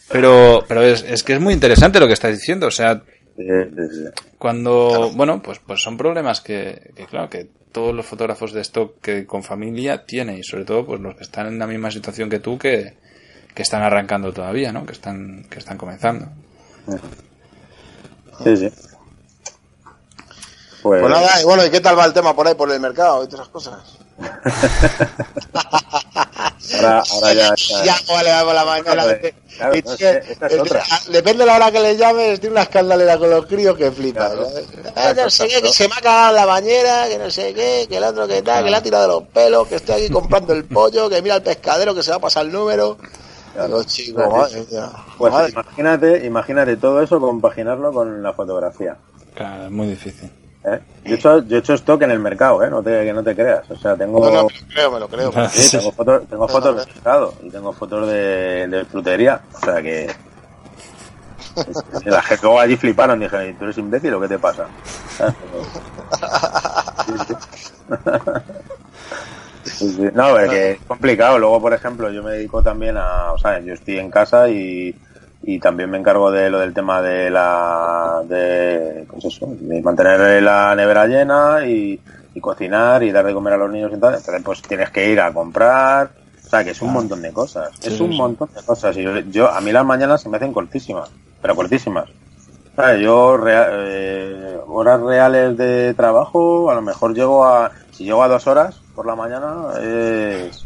[0.09, 2.67] Pero, pero es, es que es muy interesante lo que estás diciendo.
[2.67, 3.01] O sea,
[4.37, 8.99] cuando, bueno, pues, pues son problemas que, que, claro, que todos los fotógrafos de stock
[9.01, 12.29] que con familia tienen y sobre todo pues los que están en la misma situación
[12.29, 12.97] que tú que,
[13.53, 14.85] que están arrancando todavía, ¿no?
[14.85, 16.27] Que están, que están comenzando.
[18.43, 18.69] Sí, sí.
[20.81, 22.79] Pues, Pues nada, y bueno, ¿y qué tal va el tema por ahí, por el
[22.79, 24.00] mercado y todas esas cosas?
[26.75, 27.85] Ahora, ahora ya está.
[27.85, 29.01] Ya, vale, vamos la mañana.
[29.03, 30.83] Joder, claro, Y no, tiene- es que esta es otra.
[31.09, 34.27] Depende de la hora que le llames, tiene una escandalera con los críos que flipa.
[34.31, 34.47] Claro.
[34.95, 37.53] Ah, no sé qué, que se me ha cagado en la bañera, que no sé
[37.53, 40.03] qué, que el otro que tal, que le ha tirado de los pelos, que estoy
[40.03, 42.97] aquí comprando el pollo, que mira el pescadero que se va a pasar el número.
[44.29, 44.65] Madre.
[45.17, 48.95] Pues Madre- imagínate, imagínate todo eso, compaginarlo con la fotografía.
[49.35, 50.31] Claro, es muy difícil.
[50.65, 50.79] ¿Eh?
[51.03, 52.69] Yo, he hecho, yo he hecho stock en el mercado, ¿eh?
[52.69, 53.69] no te, que no te creas.
[53.69, 55.31] O sea, tengo, No, no, me lo creo, me lo creo.
[55.49, 59.41] sí, tengo fotos, tengo No, fotos no, de pescado y tengo fotos de, de frutería.
[59.53, 60.09] O sea que.
[62.05, 63.19] La gente luego allí fliparon.
[63.19, 64.67] Dije, ¿tú eres imbécil o qué te pasa?
[70.13, 71.39] No, es que es complicado.
[71.39, 74.95] Luego, por ejemplo, yo me dedico también a, o sea, yo estoy en casa y,
[75.43, 80.41] y también me encargo de lo del tema de la, de, pues eso, de mantener
[80.43, 81.99] la nevera llena y,
[82.33, 84.15] y cocinar y dar de comer a los niños y tal.
[84.15, 86.11] Entonces, pues tienes que ir a comprar.
[86.45, 87.71] O sea, que es un montón de cosas.
[87.79, 88.17] Sí, es un sí.
[88.17, 88.95] montón de cosas.
[88.97, 91.09] Y yo, yo- a mí las mañanas se me hacen cortísimas,
[91.41, 92.05] pero cortísimas.
[92.99, 98.27] Yo, rea- eh, horas reales de trabajo, a lo mejor llego a, si llego a
[98.27, 100.65] dos horas por la mañana, es.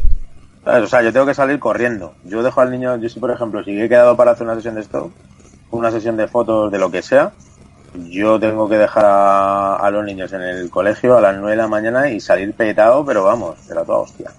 [0.65, 2.13] O sea, yo tengo que salir corriendo.
[2.23, 4.75] Yo dejo al niño, yo si por ejemplo, si he quedado para hacer una sesión
[4.75, 5.12] de esto,
[5.71, 7.32] una sesión de fotos de lo que sea,
[8.10, 11.58] yo tengo que dejar a, a los niños en el colegio a las nueve de
[11.58, 14.32] la mañana y salir petado, pero vamos, pero a toda hostia.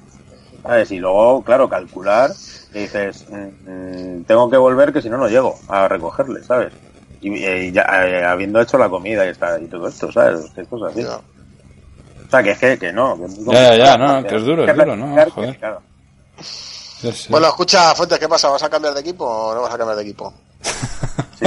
[0.62, 0.90] ¿Sabes?
[0.90, 2.32] Y luego, claro, calcular,
[2.72, 6.72] que dices, mm, mm, tengo que volver que si no, no llego a recogerle, ¿sabes?
[7.20, 10.50] Y, y ya eh, habiendo hecho la comida y, está, y todo esto, ¿sabes?
[10.54, 11.04] Que esto es así.
[11.04, 13.16] O sea, que es que, que no.
[13.16, 15.14] Que es Ya, ya, no, que es duro, es Hay duro, ¿no?
[15.14, 15.52] planificar, Joder.
[15.52, 15.82] que, claro.
[16.40, 17.26] Sí, sí.
[17.30, 18.48] Bueno, escucha, Fuentes, ¿qué pasa?
[18.48, 20.32] ¿Vas a cambiar de equipo o no vas a cambiar de equipo?
[21.38, 21.46] Sí.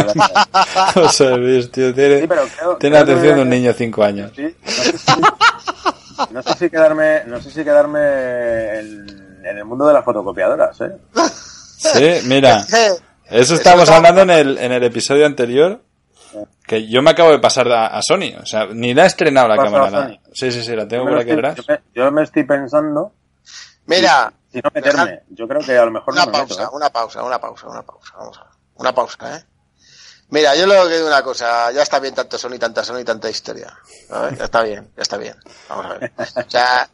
[0.93, 4.32] José Luis, tío, tiene, creo- tiene creo atención de un niño de 5 años.
[4.36, 9.65] Sí, no, sé si, no sé si quedarme, no sé si quedarme en, en el
[9.65, 10.91] mundo de las fotocopiadoras, ¿eh?
[11.78, 12.65] Sí, mira,
[13.32, 15.82] Eh, eso estábamos está- hablando en el, en el episodio anterior.
[16.65, 19.47] Que yo me acabo de pasar a, a Sony, o sea, ni la he estrenado
[19.47, 20.19] la ¿Pasado cámara.
[20.32, 21.56] Sí, sí, sí, la tengo por aquí estoy, atrás.
[21.56, 23.12] yo, me, yo me estoy pensando
[23.89, 25.23] Mira, si no meterme.
[25.30, 26.67] Yo creo que a lo mejor una no me meto, pausa, ¿eh?
[26.71, 28.13] una pausa, una pausa, una pausa.
[28.17, 28.54] Vamos a ver.
[28.75, 29.43] Una pausa, ¿eh?
[30.30, 32.99] Mira, yo lo que digo una cosa, ya está bien tanto son y tanta son
[32.99, 33.75] y tanta historia.
[34.08, 34.38] ¿sabes?
[34.38, 35.36] Ya está bien, ya está bien.
[35.67, 36.12] Vamos a ver.
[36.17, 36.89] O sea,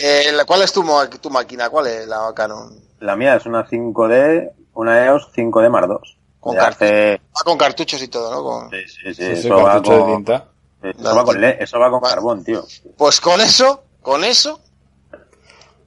[0.00, 0.84] eh, la- ¿cuál es tu,
[1.20, 1.68] tu máquina?
[1.70, 2.78] ¿Cuál es la Canon?
[3.00, 6.18] La mía es una 5D, una EOS 5D Mark II.
[6.38, 8.42] Con Ya hace- Va con cartuchos y todo, ¿no?
[8.44, 10.44] Con- Sí, sí, sí, eso, va de con, tinta.
[10.82, 12.14] eso va con le- eso va con Vale.
[12.14, 12.64] carbón, tío.
[12.96, 14.60] Pues con eso, con eso,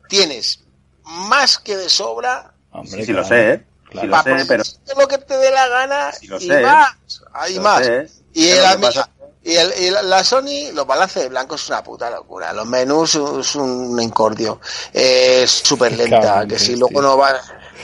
[0.10, 0.60] tienes
[1.04, 3.64] más que de sobra Hombre, Sí, sí, lo sé, ¿eh?
[3.90, 4.08] Claro.
[4.24, 4.64] Sí, lo sé, pero
[5.00, 6.62] lo que te dé la gana Sí, lo y sé.
[6.62, 6.90] más,
[7.34, 7.86] hay Lo más.
[7.86, 8.08] sé.
[8.34, 9.10] Y, Pero el, lo que ami- pasa-
[9.44, 12.52] y, el- y la- Sony, los balances de blanco es una puta locura.
[12.52, 14.60] Los menús es un incordio.
[14.92, 17.02] Es súper lenta, Cabrón, que sí, si luego tío.
[17.04, 17.40] no va...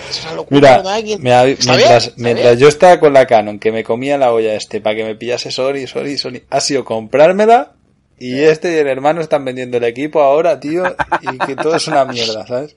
[0.10, 0.55] Es una locura.
[0.60, 0.89] Mira, ¿no?
[0.89, 4.55] Alguien- mira, ¿Está mientras, mientras yo estaba con la Canon, que me comía la olla
[4.55, 7.73] este para que me pillase Sony, Sony, Sony, ha sido comprármela
[8.23, 10.84] y este y el hermano están vendiendo el equipo ahora, tío,
[11.21, 12.75] y que todo es una mierda, ¿sabes?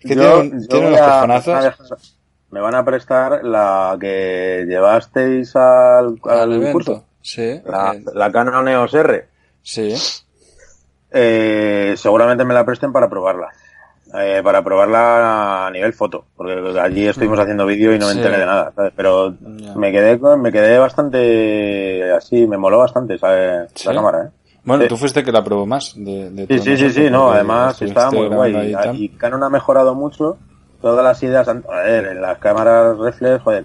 [0.00, 2.18] Que Yo- tiene, un- yo unos a- cojonazos.
[2.50, 7.04] me van a prestar la que llevasteis al, al al curso.
[7.22, 9.26] Sí, La, la Canon EOS R.
[9.62, 9.94] sí.
[11.16, 13.48] Eh, seguramente me la presten para probarla.
[14.16, 18.18] Eh, para probarla a nivel foto, porque allí estuvimos haciendo vídeo y no me Sí.
[18.18, 18.92] enteré de nada, ¿sabes?
[18.96, 19.34] Pero
[19.76, 23.70] me quedé con- me quedé bastante así, me moló bastante ¿sabes?
[23.74, 23.88] Sí.
[23.88, 24.28] la cámara, ¿eh?
[24.64, 25.92] Bueno, tú fuiste que la probó más.
[25.96, 28.74] De, de Sí, sí, sí, sí, no, además estaba muy guay.
[28.94, 30.36] y Canon ha mejorado mucho
[30.80, 33.64] todas las ideas, an- joder, en las cámaras reflex, joder.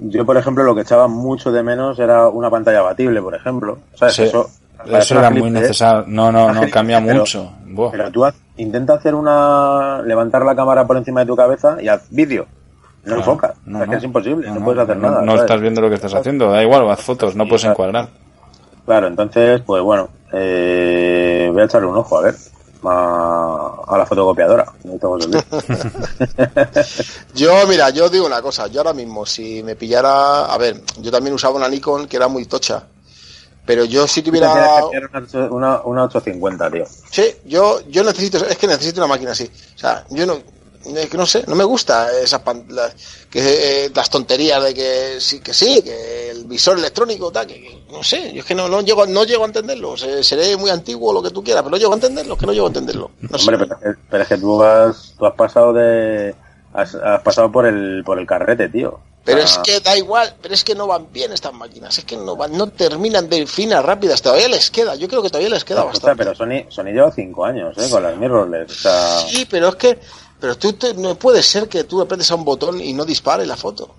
[0.00, 3.78] Yo, por ejemplo, lo que echaba mucho de menos era una pantalla abatible, por ejemplo.
[3.94, 4.14] ¿Sabes?
[4.14, 4.48] Sí, Eso,
[4.86, 6.04] Eso era muy necesario.
[6.06, 7.50] No, no, no, cambia pero- mucho.
[7.66, 7.90] Buah.
[7.90, 8.24] Pero tú
[8.56, 10.00] intenta hacer una.
[10.02, 12.46] levantar la cámara por encima de tu cabeza y haz vídeo.
[13.04, 13.54] No Claro, enfoca.
[13.66, 15.20] no, es que es imposible, no, No, puedes hacer nada.
[15.22, 15.40] No ¿sabes?
[15.42, 18.08] estás viendo lo que estás haciendo, da igual, haz fotos, no puedes encuadrar.
[18.88, 22.34] Claro, entonces, pues bueno, eh, voy a echarle un ojo, a ver.
[22.84, 24.64] A, a la fotocopiadora.
[27.34, 28.66] Yo, mira, yo digo una cosa.
[28.68, 30.46] Yo ahora mismo, si me pillara...
[30.46, 32.84] A ver, yo también usaba una Nikon que era muy tocha.
[33.66, 34.52] Pero yo si tuviera...
[34.54, 36.84] Una, ocho- una, una 850, tío.
[37.10, 39.50] Sí, yo, yo necesito, es que necesito una máquina así.
[39.74, 40.38] O sea, yo no,
[41.12, 42.94] no sé, no me gusta esas pan- las,
[43.30, 47.54] que, eh, las tonterías de que sí, que sí, que el visor electrónico, tal, que,
[47.60, 49.96] que no sé, yo es que no, no llego, no llego a entenderlo.
[49.96, 52.46] Se- seré muy antiguo lo que tú quieras, pero no llego a entenderlo, es que
[52.46, 53.10] no llego a entenderlo.
[53.20, 53.36] No.
[53.36, 56.34] Hombre, pero, es que- pero es que tú has, tú has pasado de.
[56.74, 59.00] Has, has pasado por el, por el carrete, tío.
[59.24, 59.44] Pero Ah.
[59.44, 62.36] es que da igual, pero es que no van bien estas máquinas, es que no
[62.36, 65.82] van, no terminan de finas rápidas, todavía les queda, yo creo que todavía les queda
[65.84, 66.16] bastante.
[66.16, 67.88] pero Sony, Sony lleva cinco años, ¿eh?
[67.90, 68.70] Con las mirrorless.
[68.70, 69.98] O sea, Sí, pero es que,
[70.40, 73.44] pero tú te- no puede ser que tú apretes a un botón y no dispare
[73.46, 73.94] la foto.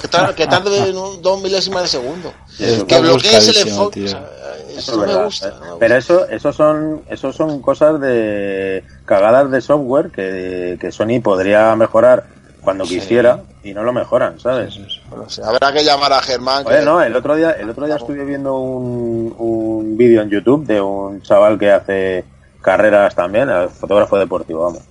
[0.00, 0.92] Que tarde, que
[1.22, 2.32] dos milésimas de segundo.
[2.58, 4.00] Eso que bloquees el enfoque.
[4.00, 4.06] tío.
[4.06, 4.28] o sea,
[4.68, 5.48] Eso eso es no me gusta.
[5.48, 5.52] ¿eh?
[5.60, 6.14] no me Pero gusta.
[6.14, 12.26] eso, eso son, eso son cosas de cagadas de software que, que Sony podría mejorar
[12.62, 14.74] cuando quisiera y no lo mejoran, ¿sabes?
[15.44, 16.64] Habrá que llamar a Germán.
[16.64, 20.30] que- Oye, no, el otro día, el otro día estuve viendo un, un vídeo en
[20.30, 22.24] YouTube de un chaval que hace
[22.60, 24.82] carreras también, eh, fotógrafo deportivo, vamos.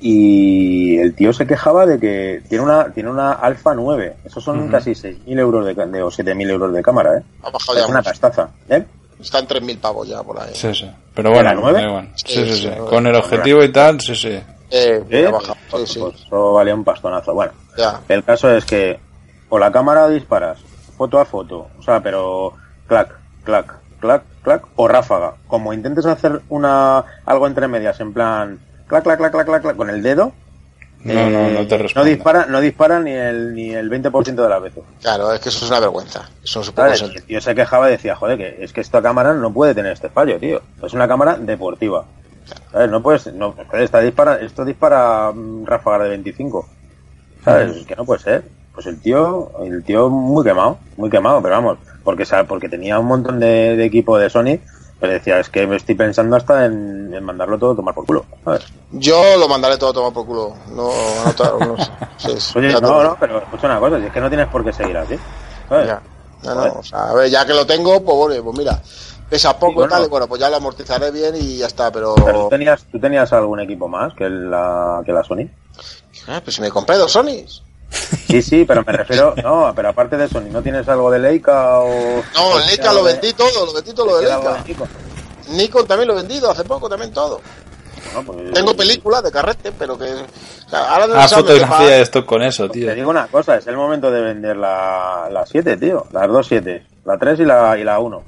[0.00, 4.16] Y el tío se quejaba de que tiene una, tiene una Alpha 9.
[4.24, 7.22] Esos son casi 6.000 euros de, de- o 7.000 euros de cámara, ¿eh?
[7.42, 8.10] Ha bajado Es ya una mucho.
[8.10, 8.84] castaza, ¿eh?
[9.20, 10.50] Están 3.000 pavos ya por ahí.
[10.54, 10.90] Sí, sí.
[11.14, 12.06] Pero bueno.
[12.16, 12.70] Sí, Sí, sí.
[12.88, 14.40] Con el objetivo y tal, sí, sí.
[14.70, 15.26] Eh, ¿Eh?
[15.26, 15.56] ha bajado.
[15.70, 16.00] Pues, Sí, sí.
[16.00, 17.34] pues eso valía un pastonazo.
[17.34, 18.00] Bueno, Ya.
[18.08, 18.98] el caso es que
[19.50, 20.58] o la cámara disparas
[20.96, 22.54] foto a foto, o sea, pero
[22.86, 23.12] clac,
[23.44, 25.34] clac, clac, clac, o ráfaga.
[25.48, 28.58] Como intentes hacer una algo entre medias, en plan
[28.90, 30.32] clac, clac, clac, clac, clac, clac, con el dedo,
[31.04, 32.08] No, no, no te no respondo.
[32.08, 34.82] dispara, no dispara ni el ni el 20% de las veces.
[35.00, 36.28] Claro, es que eso es una vergüenza.
[36.44, 39.50] Eso no el tío se quejaba y decía, joder, que es que esta cámara no
[39.52, 40.60] puede tener este fallo, tío.
[40.82, 42.04] Es una cámara deportiva.
[42.72, 42.90] ¿Sabes?
[42.90, 45.32] No puedes, no, esta dispara, esto dispara
[45.64, 46.68] ráfagas de 25.
[47.44, 47.76] ¿Sabes?
[47.76, 48.44] Es que no puede ser.
[48.74, 53.06] Pues el tío, el tío muy quemado, muy quemado, pero vamos, porque porque tenía un
[53.06, 54.58] montón de, de equipo de Sony,
[55.00, 58.04] pero decía, es que me estoy pensando hasta en, en mandarlo todo a tomar por
[58.06, 58.26] culo.
[58.44, 58.66] ¿sabes?
[58.92, 60.54] Yo lo mandaré todo a tomar por culo.
[60.68, 60.90] No,
[61.38, 61.90] no, no sé.
[62.18, 64.48] Sí, sí, Oye, ya no, no, pero escucha una cosa, si es que no tienes
[64.48, 65.18] por qué seguir así.
[65.70, 66.02] Ya.
[66.42, 68.80] No, o sea, a ver, ya que lo tengo, pues bueno, pues mira,
[69.28, 69.88] pesa poco bueno.
[69.88, 72.14] y tal, y bueno, pues ya lo amortizaré bien y ya está, pero...
[72.14, 75.48] Pero tú tenías, tú tenías algún equipo más que la, que la Sony.
[76.28, 77.62] Ah, pues si me compré dos Sonys.
[77.90, 81.80] Sí, sí, pero me refiero, no, pero aparte de Sony, ¿no tienes algo de Leica
[81.80, 82.22] o...?
[82.34, 84.62] No, o Leica lo vendí todo, lo vendí todo lo de ¿Queda algo Leica.
[84.62, 84.88] de Nikon?
[85.56, 87.40] Nikon también lo he vendido hace poco, también todo.
[88.24, 90.04] Pues- Tengo películas de carrete, pero que...
[90.04, 92.86] o sea, ahora no Ah, fotografía de stock con eso, tío.
[92.86, 96.46] Te digo una cosa, es el momento de vender la, la 7, tío, las dos
[96.46, 98.22] 7, la 3 y la, y la 1.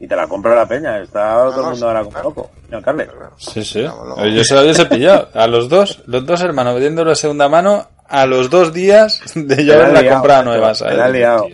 [0.00, 2.28] Y te la compra la peña, está todo no, el mundo sí, ahora como claro.
[2.30, 2.50] loco.
[2.66, 3.08] Señor Carles.
[3.38, 3.82] Sí, sí.
[3.82, 4.26] No, no.
[4.26, 5.28] Yo se lo hubiese pillado.
[5.32, 9.64] A los dos, los dos hermanos vendiéndolo de segunda mano a los dos días de
[9.64, 10.98] yo haberla comprado nueva, ¿sabes?
[10.98, 11.48] la liado.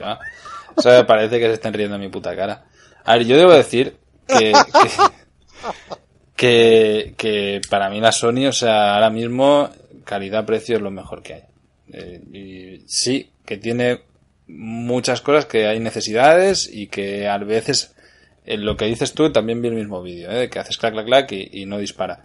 [0.74, 2.64] O sea, parece que se estén riendo en mi puta cara.
[3.04, 4.88] A ver, yo debo decir que, que,
[6.36, 9.70] que, que para mí la Sony, o sea, ahora mismo
[10.04, 11.42] calidad-precio es lo mejor que hay.
[11.92, 14.02] Eh, y sí, que tiene
[14.46, 17.94] muchas cosas que hay necesidades y que a veces
[18.44, 20.48] en lo que dices tú también vi el mismo vídeo, ¿eh?
[20.48, 22.24] que haces clac clac clac y, y no dispara.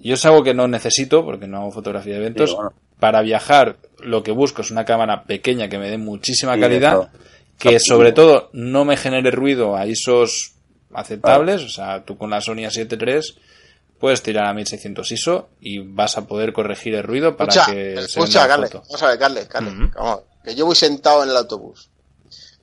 [0.00, 2.50] Yo es algo que no necesito porque no hago fotografía de eventos.
[2.50, 2.72] Sí, bueno.
[3.00, 7.10] Para viajar lo que busco es una cámara pequeña que me dé muchísima calidad,
[7.58, 10.52] que sobre todo no me genere ruido a ISOs
[10.92, 13.40] aceptables, o sea, tú con la Sony A7 III
[13.98, 17.94] puedes tirar a 1600 ISO y vas a poder corregir el ruido para Escucha, que
[17.96, 18.84] se escucha, Carles, foto.
[18.86, 21.90] vamos a ver, Carles, Carles, vamos que yo voy sentado en el autobús,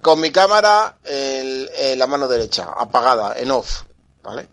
[0.02, 3.84] con mi cámara en la mano derecha, apagada, en off,
[4.24, 4.48] ¿vale?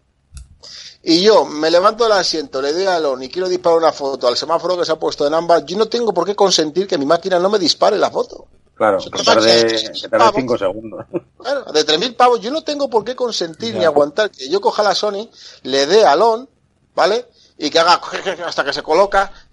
[1.03, 4.29] Y yo me levanto del asiento, le doy al on y quiero disparar una foto
[4.29, 6.97] al semáforo que se ha puesto en ámbar, yo no tengo por qué consentir que
[6.99, 8.47] mi máquina no me dispare la foto.
[8.75, 10.35] Claro, que te tarde, pasa, que tarde vamos.
[10.37, 11.05] 5 segundos.
[11.43, 13.79] Claro, de 3.000 pavos yo no tengo por qué consentir Ya.
[13.81, 15.29] ni aguantar que yo coja la Sony,
[15.65, 16.49] le dé al on,
[16.95, 17.27] ¿vale?
[17.59, 18.01] Y que haga
[18.47, 19.33] hasta que se coloca.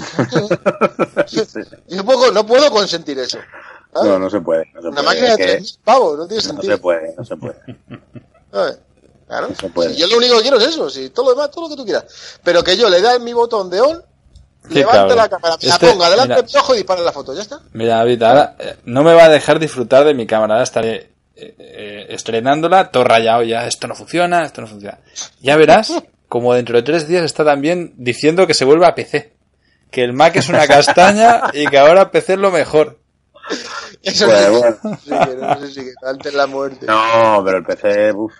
[1.88, 3.38] Yo puedo- no puedo consentir eso.
[3.94, 4.64] No, no se puede.
[4.72, 5.06] No se Una puede.
[5.20, 6.72] máquina de que 3.000 pavos, no tiene no sentido.
[6.76, 7.58] se puede, no se puede.
[9.30, 9.48] Claro.
[9.96, 11.84] Yo lo único que quiero es eso, si todo lo demás, todo lo que tú
[11.84, 12.04] quieras.
[12.42, 14.02] Pero que yo le dé mi botón de on,
[14.68, 17.32] levante la cámara, me la Este, ponga delante de mi ojo y dispare la foto,
[17.32, 17.60] ya está.
[17.72, 20.54] Mira, David, ahora eh, no me va a dejar disfrutar de mi cámara.
[20.54, 23.68] Ahora estaré eh, eh, estrenándola, todo rayado ya.
[23.68, 24.98] Esto no funciona, esto no funciona.
[25.40, 25.92] Ya verás
[26.28, 29.32] como dentro de tres días está también diciendo que se vuelva a PC.
[29.92, 32.98] Que el Mac es una castaña y que ahora PC es lo mejor.
[34.02, 36.86] Eso Bueno, sí, sí, que no sé si que antes la muerte.
[36.86, 38.32] No, pero el PC, uff.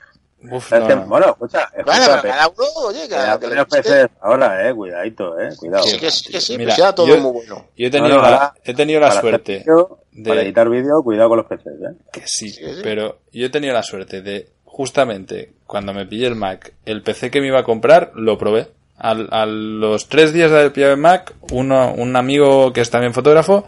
[0.50, 1.02] Uf, Es no, que, no.
[1.06, 3.64] Bueno, escucha, Bueno, escucha, pero cada uno, oye, que, Cada que le.
[3.66, 5.82] PCs ahora, eh, cuidadito, eh, cuidado.
[5.84, 7.66] Sí, que sí, que sí, Mira, pues ya todo yo- muy bueno.
[7.76, 9.64] Yo he tenido, No, no, la, ahora, he tenido la para hacer suerte
[10.12, 11.94] de- Para editar vídeo, cuidado con los PCs, eh.
[12.12, 12.80] que sí, Sí, sí.
[12.82, 17.30] pero yo he tenido la suerte de justamente cuando me pillé el Mac, el PC
[17.30, 18.68] que me iba a comprar, lo probé.
[18.96, 22.90] Al- a los tres días de haber pillado el Mac, uno, un amigo que es
[22.90, 23.66] también fotógrafo,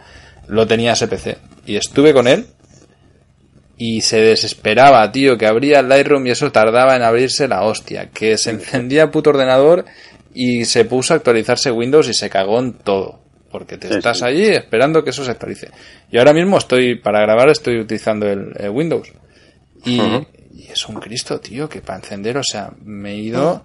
[0.49, 1.39] lo tenía ese PC.
[1.67, 2.47] Y estuve con él
[3.85, 8.11] y se desesperaba, tío, que abría el Lightroom y eso tardaba en abrirse la hostia,
[8.11, 9.85] que se encendía el puto ordenador
[10.35, 13.21] y se puso a actualizarse Windows y se cagó en todo.
[13.51, 14.25] porque te Sí, estás sí.
[14.25, 15.69] allí esperando que eso se actualice.
[16.11, 19.09] Y ahora mismo estoy, para grabar, estoy utilizando el, el Windows.
[19.85, 20.01] Y,
[20.73, 23.65] es un Cristo, tío, que para encender, o sea, me he ido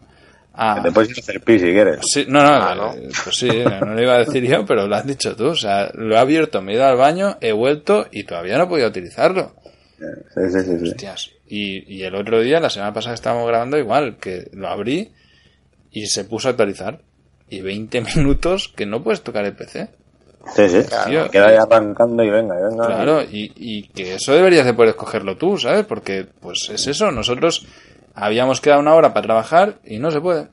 [0.53, 0.75] a...
[0.75, 1.99] Que te puedes ir a hacer pis si quieres.
[2.11, 2.93] Sí, no, no, Ah, ¿no?
[2.95, 5.47] eh, pues sí, no lo iba a decir yo, pero lo has dicho tú.
[5.49, 8.63] O sea, lo he abierto, me he ido al baño, he vuelto y todavía no
[8.63, 9.53] he podido utilizarlo.
[9.97, 10.89] Sí, sí, sí.
[10.89, 11.31] Hostias.
[11.47, 15.11] Y, y el otro día, la semana pasada que estábamos grabando, igual, que lo abrí
[15.91, 17.01] y se puso a actualizar.
[17.49, 19.89] Y 20 minutos que no puedes tocar el PC.
[20.55, 20.79] Sí, sí.
[21.07, 22.85] Tío, Me queda ahí arrancando y venga, y venga.
[22.87, 25.85] Claro, y, y que eso deberías de poder escogerlo tú, ¿sabes?
[25.85, 27.65] Porque, pues es eso, nosotros
[28.13, 30.47] habíamos quedado una hora para trabajar y no se puede.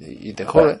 [0.00, 0.78] Y, y te jodes.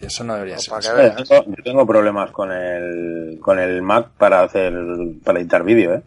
[0.00, 0.70] Eso no debería ser.
[0.70, 1.28] Para que veas.
[1.28, 4.72] tengo- yo tengo problemas con el, con el Mac para hacer,
[5.24, 6.02] para editar vídeo, ¿eh?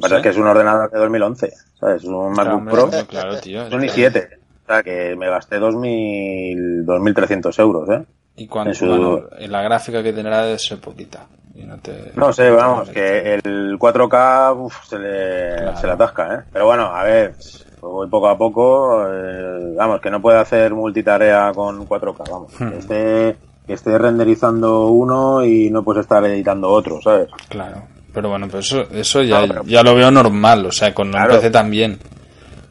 [0.00, 0.22] Pasa ¿Sí?
[0.22, 2.02] que es un ordenador de 2011, ¿sabes?
[2.02, 3.62] Es un Claro, MacBook Pro, claro, tío.
[3.66, 4.28] es un i7.
[4.64, 8.02] O sea, que me gasté 2.000, 2.300 euros, ¿eh?
[8.36, 11.26] Y cuando, en su- bueno, la gráfica que tendrá debe ser poquita.
[11.54, 15.76] Y no, te, No sé, vamos, que el 4K uf, se, le, Claro.
[15.76, 16.38] se le atasca, ¿eh?
[16.52, 20.72] Pero bueno, a ver, pues voy poco a poco, eh, vamos, que no puede hacer
[20.72, 22.52] multitarea con 4K, vamos.
[22.58, 22.70] Hmm.
[22.70, 27.28] Que, esté, que esté renderizando uno y no puedes estar editando otro, ¿sabes?
[27.50, 27.82] Claro.
[28.12, 30.66] Pero bueno, pues eso, eso ya, No, pero- ya lo veo normal.
[30.66, 31.34] O sea, con un Claro.
[31.36, 31.98] PC también.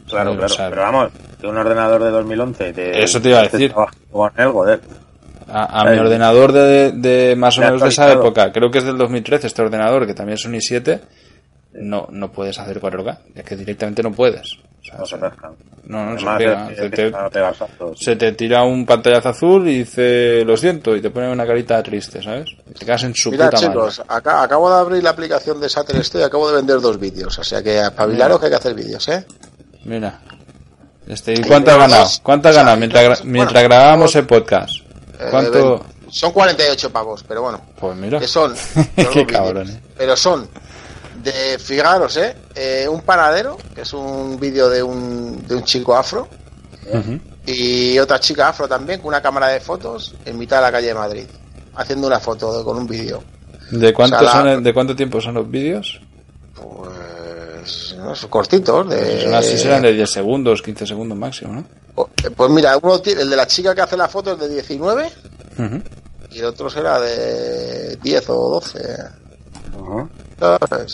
[0.07, 0.45] Claro, claro.
[0.45, 3.59] o sea, pero vamos, que un ordenador de 2011 te, Eso te iba a estés
[3.59, 3.73] decir.
[3.73, 3.87] Con
[4.51, 4.81] joder.
[5.47, 8.77] A, a mi ordenador de, de más o de menos de esa época, creo que
[8.77, 10.99] es del 2013 este ordenador, que también es un i7,
[11.73, 13.17] no, no puedes hacer 4K.
[13.35, 14.57] Es que directamente no puedes.
[14.97, 15.21] No se se-
[15.85, 16.69] no, no, se Además, pega.
[16.71, 17.11] es que Se te,
[17.97, 21.81] se te tira un pantallazo azul y dice lo siento y te pone una carita
[21.83, 22.49] triste, ¿sabes?
[22.69, 25.67] Y te quedas en su Mira, puta chicos, acá, acabo de abrir la aplicación de
[25.67, 27.37] Shutterstock y acabo de vender dos vídeos.
[27.37, 29.25] O sea que espabilaros que hay que hacer vídeos, ¿eh?
[29.27, 29.79] madre.
[29.85, 30.19] Mira.
[31.07, 32.09] Este, ¿Y cuánto has pero ganado?
[32.23, 34.71] ¿Cuánto sea, ganado mientras, mientras grabábamos el podcast?
[35.19, 35.85] Eh, ¿Cuánto?
[36.09, 37.61] son 48 pavos, pero bueno.
[37.79, 38.19] Pues mira.
[38.19, 38.53] Que son.
[39.13, 39.79] Qué cabrón, eh.
[39.97, 40.47] Pero son
[41.23, 42.35] de, fijaros, ¿eh?
[42.55, 46.27] Eh, Un panadero, que es un vídeo de un, de un chico afro.
[47.45, 50.87] Y otra chica afro también, con una cámara de fotos en mitad de la calle
[50.87, 51.25] de Madrid.
[51.75, 53.23] Haciendo una foto de- con un vídeo.
[53.71, 56.01] ¿De cuánto, O sea, la- son el- ¿De cuánto tiempo son los vídeos?
[56.55, 57.95] Pues.
[57.97, 58.89] No, son cortitos.
[58.89, 61.65] De, Son así serán de 10 segundos, 15 segundos máximo, ¿no?
[62.35, 65.09] Pues mira, uno el de la chica que hace la foto es de 19
[65.57, 65.81] Ujú.
[66.31, 68.79] y el otro será de 10 o 12.
[69.77, 69.99] Ujú.
[69.99, 70.09] ¿Sabes?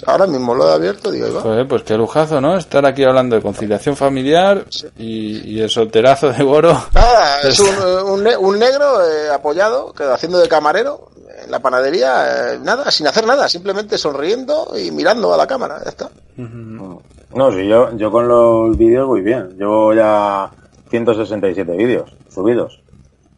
[0.05, 1.41] Ahora mismo lo he abierto, digo, ahí va.
[1.41, 2.57] Joder, pues qué lujazo, ¿no?
[2.57, 4.65] Estar aquí hablando de conciliación familiar
[4.97, 6.73] y, y el solterazo de Boro.
[6.93, 7.67] Nada, es un,
[8.10, 11.10] un un negro eh, apoyado, que haciendo de camarero
[11.43, 15.79] en la panadería, eh, nada, sin hacer nada, simplemente sonriendo y mirando a la cámara,
[15.83, 16.10] ya está.
[16.38, 19.55] No, sí, yo, yo con los vídeos voy bien.
[19.57, 20.49] Llevo ya
[20.89, 22.79] 167 vídeos subidos.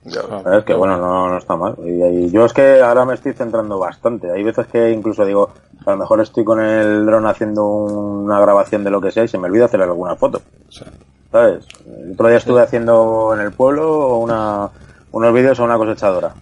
[0.08, 0.64] ¿Sabes?
[0.64, 1.76] Que bueno, no, no está mal.
[1.84, 4.32] Y, y yo es que ahora me estoy centrando bastante.
[4.32, 5.50] Hay veces que incluso digo,
[5.86, 9.28] a lo mejor estoy con el dron haciendo una grabación de lo que sea y
[9.28, 10.42] se me olvida hacer alguna foto.
[10.70, 10.86] Sí.
[11.32, 11.66] ¿Sabes?
[11.86, 14.70] El otro día estuve haciendo en el pueblo una,
[15.12, 16.34] unos vídeos a una cosechadora.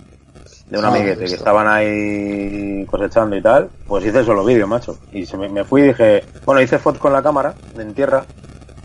[0.70, 3.70] De un Ah, amiguete que estaban ahí cosechando y tal.
[3.88, 4.98] Pues hice solo vídeo, macho.
[5.12, 8.24] Y se me, me fui y dije, bueno, hice fotos con la cámara en tierra.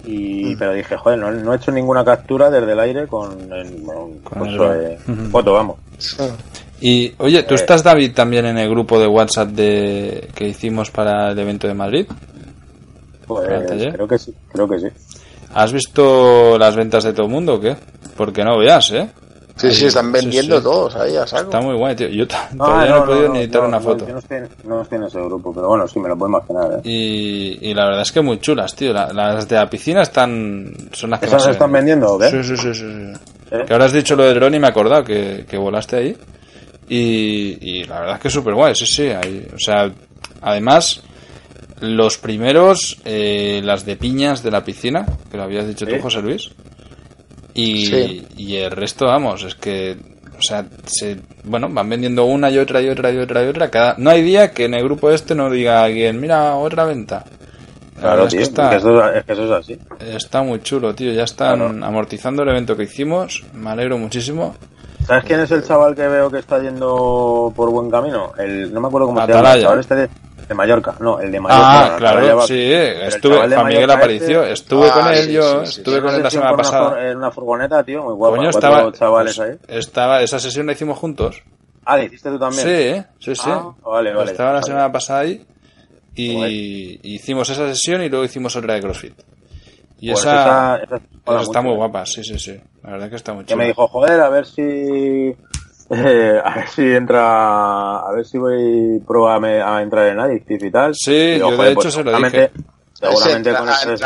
[0.05, 0.09] Mm.
[0.11, 3.83] Y, pero dije, joder, no, no he hecho ninguna captura desde el aire con, el-
[3.83, 5.31] bueno, Con con el eh, Ujú.
[5.31, 5.77] foto, vamos.
[6.81, 7.59] Y, oye, ¿tú Eh.
[7.59, 11.75] estás, David, también en el grupo de WhatsApp de, que hicimos para el evento de
[11.75, 12.07] Madrid?
[13.27, 14.87] Pues, ¿Para el creo que sí, creo que sí.
[15.55, 17.77] ¿Has visto las ventas de todo el mundo o qué?
[18.17, 19.09] Porque no veas, ¿eh?
[19.57, 20.63] Sí, sí, están vendiendo sí.
[20.65, 21.45] todos ahí a saco.
[21.45, 22.09] Está muy guay, tío.
[22.09, 24.07] Yo Ah, todavía no, he podido ni editar no, una no, foto.
[24.07, 26.73] Yo no estoy, no estoy en ese grupo, pero bueno, sí, me lo puedo imaginar,
[26.73, 26.81] ¿eh?
[26.89, 28.93] Y, y la verdad es que muy chulas, tío.
[28.93, 32.15] La- las de la piscina están son las que ¿Esas más se se están vendiendo
[32.15, 32.31] o qué?
[32.31, 33.13] Sí, sí, sí, sí, sí.
[33.51, 33.65] ¿Eh?
[33.67, 36.17] Que ahora has dicho lo del dron y me he acordado que, que volaste ahí.
[36.89, 39.09] Y, y la verdad es que es súper guay, sí, sí.
[39.09, 39.91] Ahí, o sea,
[40.41, 41.03] además,
[41.81, 45.93] los primeros, eh, las de piñas de la piscina, que lo habías dicho Sí.
[45.93, 46.51] tú, José Luis.
[47.55, 48.27] Y, Sí.
[48.37, 49.97] y el resto, vamos, es que,
[50.39, 53.71] o sea, se, bueno, van vendiendo una y otra y otra y otra y otra.
[53.71, 57.25] Cada, no hay día que en el grupo este no diga alguien, mira, otra venta.
[57.97, 59.79] La Claro, es tío, que es está, eso, es que eso es así.
[60.01, 61.13] está muy chulo, tío.
[61.13, 61.87] Ya están Claro.
[61.87, 63.45] amortizando el evento que hicimos.
[63.53, 64.57] Me alegro muchísimo.
[65.07, 68.33] ¿Sabes quién es el chaval que veo que está yendo por buen camino?
[68.39, 69.41] El, no me acuerdo cómo se llama.
[69.41, 69.57] Atalaya.
[69.57, 70.09] El chaval este de,
[70.53, 70.95] de Mallorca.
[71.01, 71.95] No, el de Mallorca.
[71.95, 72.55] Ah, claro, va- sí.
[72.55, 75.67] pero el Estuve, Juan Miguel este- Estuve Ah, con él sí, yo.
[75.67, 77.11] sí, sí, estuve con él la semana pasada.
[77.11, 78.37] En una furgoneta, tío, muy guapa.
[78.37, 79.57] Coño, Cuatro estaba, chavales pues, ahí.
[79.79, 80.23] estaba.
[80.23, 81.43] Esa sesión la hicimos juntos.
[81.85, 82.63] Ah, ¿la hiciste tú también?
[82.67, 83.51] Sí, sí, sí.
[83.51, 84.31] Ah, vale, vale.
[84.31, 85.45] Estaba la semana pasada ahí
[86.15, 89.15] y hicimos esa sesión y luego hicimos otra de CrossFit.
[90.01, 91.77] Y Pues esa, esa- esa esa mola está mucho, muy ¿eh?
[91.77, 92.61] guapa, sí, sí, sí.
[92.83, 93.69] La verdad que está muy Que me chula.
[93.69, 95.35] dijo, joder, a ver si
[95.95, 100.71] Eh, a ver si entra, a ver si voy a, a entrar en Addictive y
[100.71, 100.95] tal.
[100.95, 102.51] Sí, yo de hecho se lo dije.
[102.95, 103.97] Seguramente con eso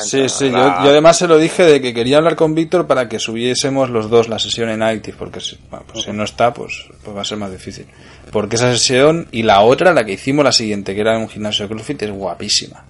[0.00, 3.08] Sí, sí, yo, yo, además se lo dije de que quería hablar con Víctor para
[3.08, 6.88] que subiésemos los dos la sesión en Addictive, porque si, pues si no está, pues,
[7.02, 7.86] pues va a ser más difícil.
[8.30, 11.28] Porque esa sesión y la otra, la que hicimos la siguiente, que era en un
[11.28, 12.84] gimnasio de CrossFit, es guapísima.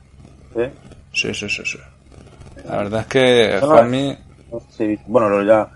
[0.54, 0.62] ¿Sí?
[1.12, 1.78] Sí, sí, sí, sí.
[2.68, 4.18] La verdad es que Juanmi...
[4.76, 5.68] Sí, bueno, ya,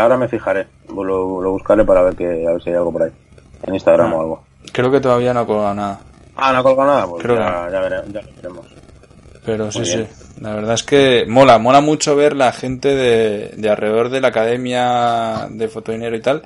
[0.00, 0.66] ahora me fijaré.
[0.94, 3.10] Lo, lo, buscaré para ver, que, a ver si hay algo por ahí.
[3.62, 4.44] En Instagram o ah, algo.
[4.72, 6.00] Creo que todavía no ha colgado nada.
[6.36, 8.66] Ah, no ha colgado nada, pues ya, ya, veremos, ya veremos.
[9.44, 10.06] Pero sí, sí.
[10.40, 14.28] La verdad es que mola, mola mucho ver la gente de, de alrededor de la
[14.28, 16.42] academia de fotodinero y tal,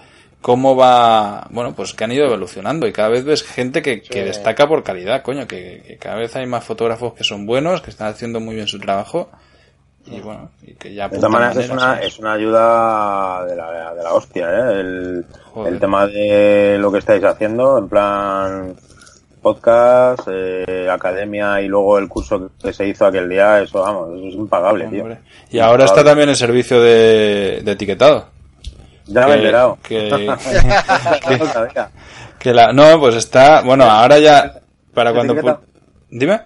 [0.47, 4.25] cómo va, bueno, pues que han ido evolucionando y cada vez ves gente que, que
[4.25, 8.09] destaca por calidad, coño, que, cada vez hay más fotógrafos que son buenos, que están
[8.09, 9.29] haciendo muy bien su trabajo
[10.05, 11.09] y bueno, y que ya...
[11.09, 13.56] De todas maneras es una, es una ayuda de
[14.17, 14.81] hostia, ¿eh?
[14.81, 15.27] El,
[15.67, 18.77] el tema de lo que estáis haciendo, en plan
[19.47, 24.27] podcast, eh, academia y luego el curso que se hizo aquel día, eso vamos, eso
[24.27, 25.07] es impagable, tío.
[25.51, 28.27] Y ahora está también el servicio de, de etiquetado.
[29.07, 29.79] Ya me he enterado.
[29.85, 30.09] Que,
[32.41, 34.61] que, la, no, pues está, bueno, ahora ya,
[34.93, 35.61] para cuando...
[36.11, 36.41] Dime.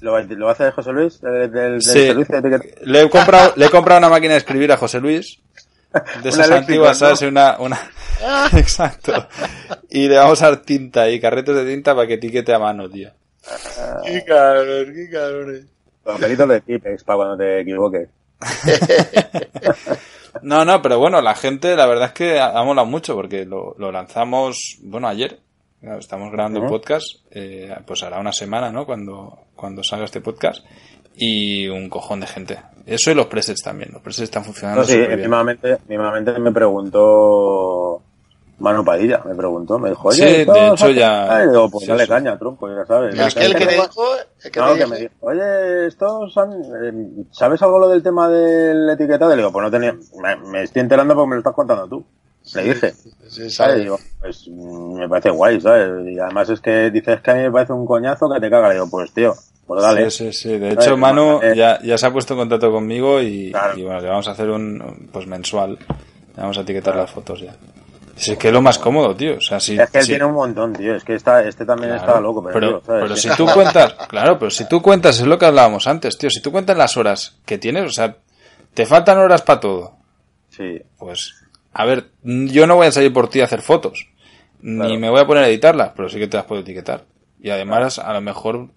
[0.00, 1.20] ¿Lo, ¿Lo hace José Luis?
[1.20, 4.76] Del, del servicio de le, he comprado, le he comprado una máquina de escribir a
[4.76, 5.40] José Luis.
[6.22, 7.22] De esas antiguas, ¿sabes?
[7.22, 7.78] Una, una...
[8.56, 9.28] Exacto.
[9.90, 12.88] Y le vamos a dar tinta y carretos de tinta para que etiquete a mano,
[12.88, 13.10] tío.
[14.04, 15.68] Qué cabrón, qué cabrón.
[16.02, 18.08] Con de Tipex para cuando te equivoques.
[20.42, 23.74] no, no, pero bueno, la gente, la verdad es que ha molado mucho porque lo,
[23.78, 25.40] lo lanzamos, bueno, ayer.
[25.82, 28.86] Estamos grabando el podcast, eh, pues hará una semana, ¿no?
[28.86, 30.64] Cuando, cuando salga este podcast.
[31.16, 32.58] Y un cojón de gente.
[32.84, 33.90] Eso y los presets también.
[33.92, 34.82] Los presets están funcionando.
[34.82, 38.02] No, sí, mínimamente, me preguntó
[38.58, 41.36] Mano Padilla, me preguntó, me dijo, oye, sí, de hecho ya.
[41.36, 43.18] Ay, digo, pues dale caña, tronco, ya sabes.
[43.18, 44.02] Es que el que me dijo,
[44.44, 48.30] el que, no, que me dijo, oye, estos han, eh, ¿sabes algo lo del tema
[48.30, 49.32] del etiquetado?
[49.32, 51.88] Y le digo, pues no tenía, me, me, estoy enterando porque me lo estás contando
[51.88, 52.06] tú.
[52.54, 52.94] Le dije.
[53.28, 53.78] Sí, ¿sabes?
[53.78, 56.06] Digo, pues me parece guay, ¿sabes?
[56.06, 58.68] Y además es que dices que a mí me parece un coñazo que te caga.
[58.68, 59.34] Le digo, pues tío,
[59.66, 60.10] pues dale.
[60.10, 60.58] Sí, sí, sí.
[60.58, 64.08] De hecho, Manu ya, ya se ha puesto en contacto conmigo y, y bueno, le
[64.08, 65.78] vamos a hacer un, pues mensual.
[66.36, 67.54] Le vamos a etiquetar las fotos ya.
[68.16, 69.36] Es que es lo más cómodo, tío.
[69.36, 70.94] O sea, si, es que él tiene un montón, tío.
[70.94, 72.42] Es que está, este también está loco.
[72.50, 76.16] Pero, pero, si tú cuentas, claro, pero si tú cuentas, es lo que hablábamos antes,
[76.16, 76.30] tío.
[76.30, 78.16] Si tú cuentas las horas que tienes, o sea,
[78.72, 79.96] te faltan horas para todo.
[80.48, 80.80] Sí.
[80.98, 81.34] Pues,
[81.74, 84.08] a ver, yo no voy a salir por ti a hacer fotos.
[84.62, 87.04] Ni me voy a poner a editarlas, pero sí que te las puedo etiquetar.
[87.38, 88.68] Y además, a lo mejor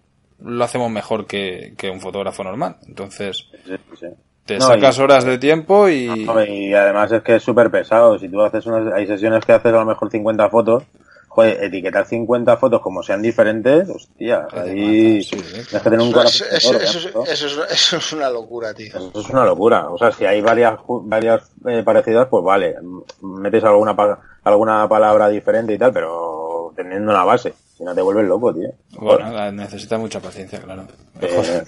[0.41, 2.77] lo hacemos mejor que, que un fotógrafo normal.
[2.87, 4.07] Entonces, sí, sí.
[4.45, 6.09] Te sacas horas de tiempo y...
[6.47, 8.17] y además es que es súper pesado.
[8.17, 8.91] Si tú haces unas...
[8.93, 10.83] Hay sesiones que haces a lo mejor 50 fotos.
[11.27, 15.37] Joder, etiquetar 50 fotos como sean diferentes, hostia, ahí sí,
[15.69, 16.47] que tener un corazón.
[16.51, 17.23] Eso, eso,
[17.69, 18.87] eso, es una locura, tío.
[18.87, 19.87] Eso es una locura.
[19.89, 22.75] O sea, si hay varias, varias eh, parecidas, pues vale,
[23.21, 23.95] metes alguna,
[24.43, 26.38] alguna palabra diferente y tal, pero
[26.83, 27.53] teniendo una base.
[27.77, 28.69] Si no te vuelves loco, tío.
[28.91, 30.87] Bueno, necesita mucha paciencia, claro.
[31.21, 31.63] Eh,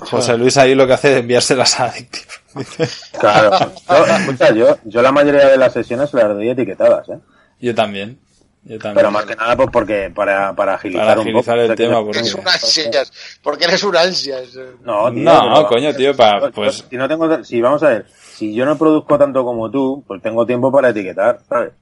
[0.00, 2.32] José Luis ahí lo que hace es enviárselas a Addictive.
[3.18, 3.72] claro.
[3.88, 7.18] Yo, yo, yo, la mayoría de las sesiones las doy etiquetadas, ¿eh?
[7.60, 8.18] Yo también.
[8.64, 8.94] Yo también.
[8.94, 12.04] Pero más que nada pues porque para, para agilizar, para agilizar un poco, el tema.
[12.04, 13.12] Porque eres un ansias.
[13.42, 14.58] Porque eres un ansias.
[14.82, 16.84] No, tío, no, no, coño, tío, para, pues...
[16.88, 20.20] Si no tengo, si vamos a ver, si yo no produzco tanto como tú, pues
[20.22, 21.72] tengo tiempo para etiquetar, ¿sabes?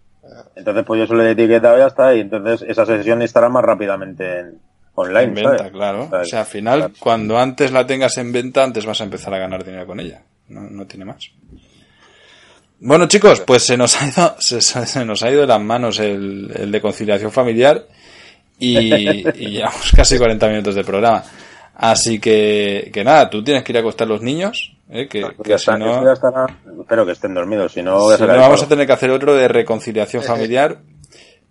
[0.54, 3.64] Entonces pues yo solo he etiquetado y ya está, y entonces esa sesión estará más
[3.64, 4.58] rápidamente en,
[4.94, 5.24] online.
[5.24, 6.08] En venta, claro.
[6.10, 9.38] O sea, al final, cuando antes la tengas en venta, antes vas a empezar a
[9.38, 10.22] ganar dinero con ella.
[10.48, 11.30] No, no tiene más.
[12.80, 16.50] Bueno, chicos, pues se nos ha ido, se, nos ha ido de las manos el,
[16.54, 17.86] el de conciliación familiar
[18.58, 21.22] y, y, llevamos casi 40 minutos de programa.
[21.80, 25.08] Así que, que nada, tú tienes que ir a acostar los niños, ¿eh?
[25.08, 26.12] que, que si no...
[26.12, 28.14] espero que estén dormidos, si no...
[28.14, 30.76] Si no vamos a tener que hacer otro de reconciliación familiar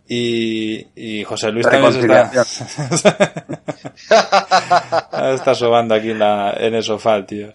[0.07, 2.45] y, y José Luis también se está,
[5.33, 7.51] está sobando aquí en, la, en el sofá, tío.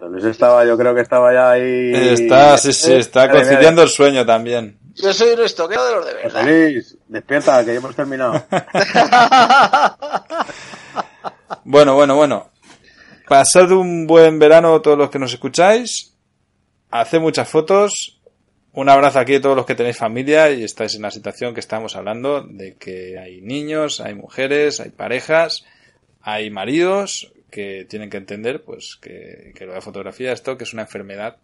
[0.00, 1.92] Luis estaba, yo creo que estaba ya ahí.
[1.94, 4.78] Está, sí, sí, está conciliando el sueño también.
[4.96, 6.40] Yo soy un estoquero de los de verdad.
[6.40, 8.44] José Luis, despierta, que ya hemos terminado.
[11.64, 12.50] bueno, bueno, bueno.
[13.28, 16.14] Pasad un buen verano todos los que nos escucháis.
[16.90, 18.20] Haced muchas fotos
[18.74, 21.60] un abrazo aquí a todos los que tenéis familia y estáis en la situación que
[21.60, 25.64] estamos hablando, de que hay niños, hay mujeres, hay parejas,
[26.20, 30.72] hay maridos que tienen que entender pues que, que lo de fotografía esto que es
[30.72, 31.36] una enfermedad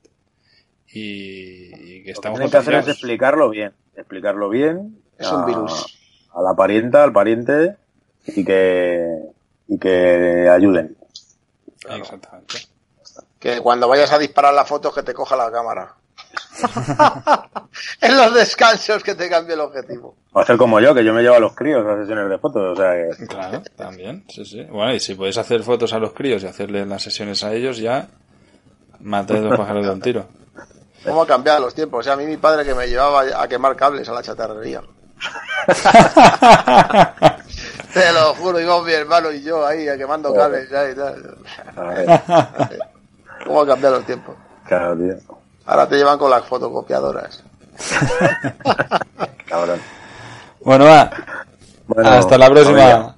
[0.89, 3.73] y, y que Lo que estamos tienen que hacer es explicarlo bien.
[3.95, 5.01] Explicarlo bien.
[5.17, 6.01] Es un virus.
[6.35, 7.77] A la parienta, al pariente
[8.27, 9.07] y que,
[9.71, 10.97] y que ayuden.
[11.89, 12.67] Exactamente.
[13.39, 15.95] Que cuando vayas a disparar las fotos que te coja la cámara.
[18.01, 20.17] en los descansos que te cambie el objetivo.
[20.33, 22.79] O hacer como yo, que yo me llevo a los críos a sesiones de fotos.
[22.79, 24.63] O sea que Claro, también, sí, sí.
[24.65, 27.79] Bueno, y si puedes hacer fotos a los críos y hacerles las sesiones a ellos,
[27.79, 28.09] ya
[28.99, 30.27] maté dos pájaros de un tiro.
[31.05, 32.01] ¿Cómo ha cambiado los tiempos?
[32.01, 34.83] O sea, a mí mi padre que me llevaba a quemar cables a la chatarrería.
[37.93, 41.37] Te lo juro, íbamos mi hermano y yo ahí quemando cables ya y tal.
[41.77, 42.21] a ver,
[43.47, 44.37] ¿Cómo ha cambiado los tiempos?
[44.67, 45.15] claro, tío.
[45.67, 47.43] Ahora te llevan con las fotocopiadoras.
[49.49, 49.81] Cabrón.
[50.63, 51.11] Bueno, va.
[51.87, 52.77] Bueno, Hasta la próxima.
[52.77, 53.17] Venga,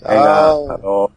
[0.00, 0.62] Chao.
[0.70, 1.10] hasta luego.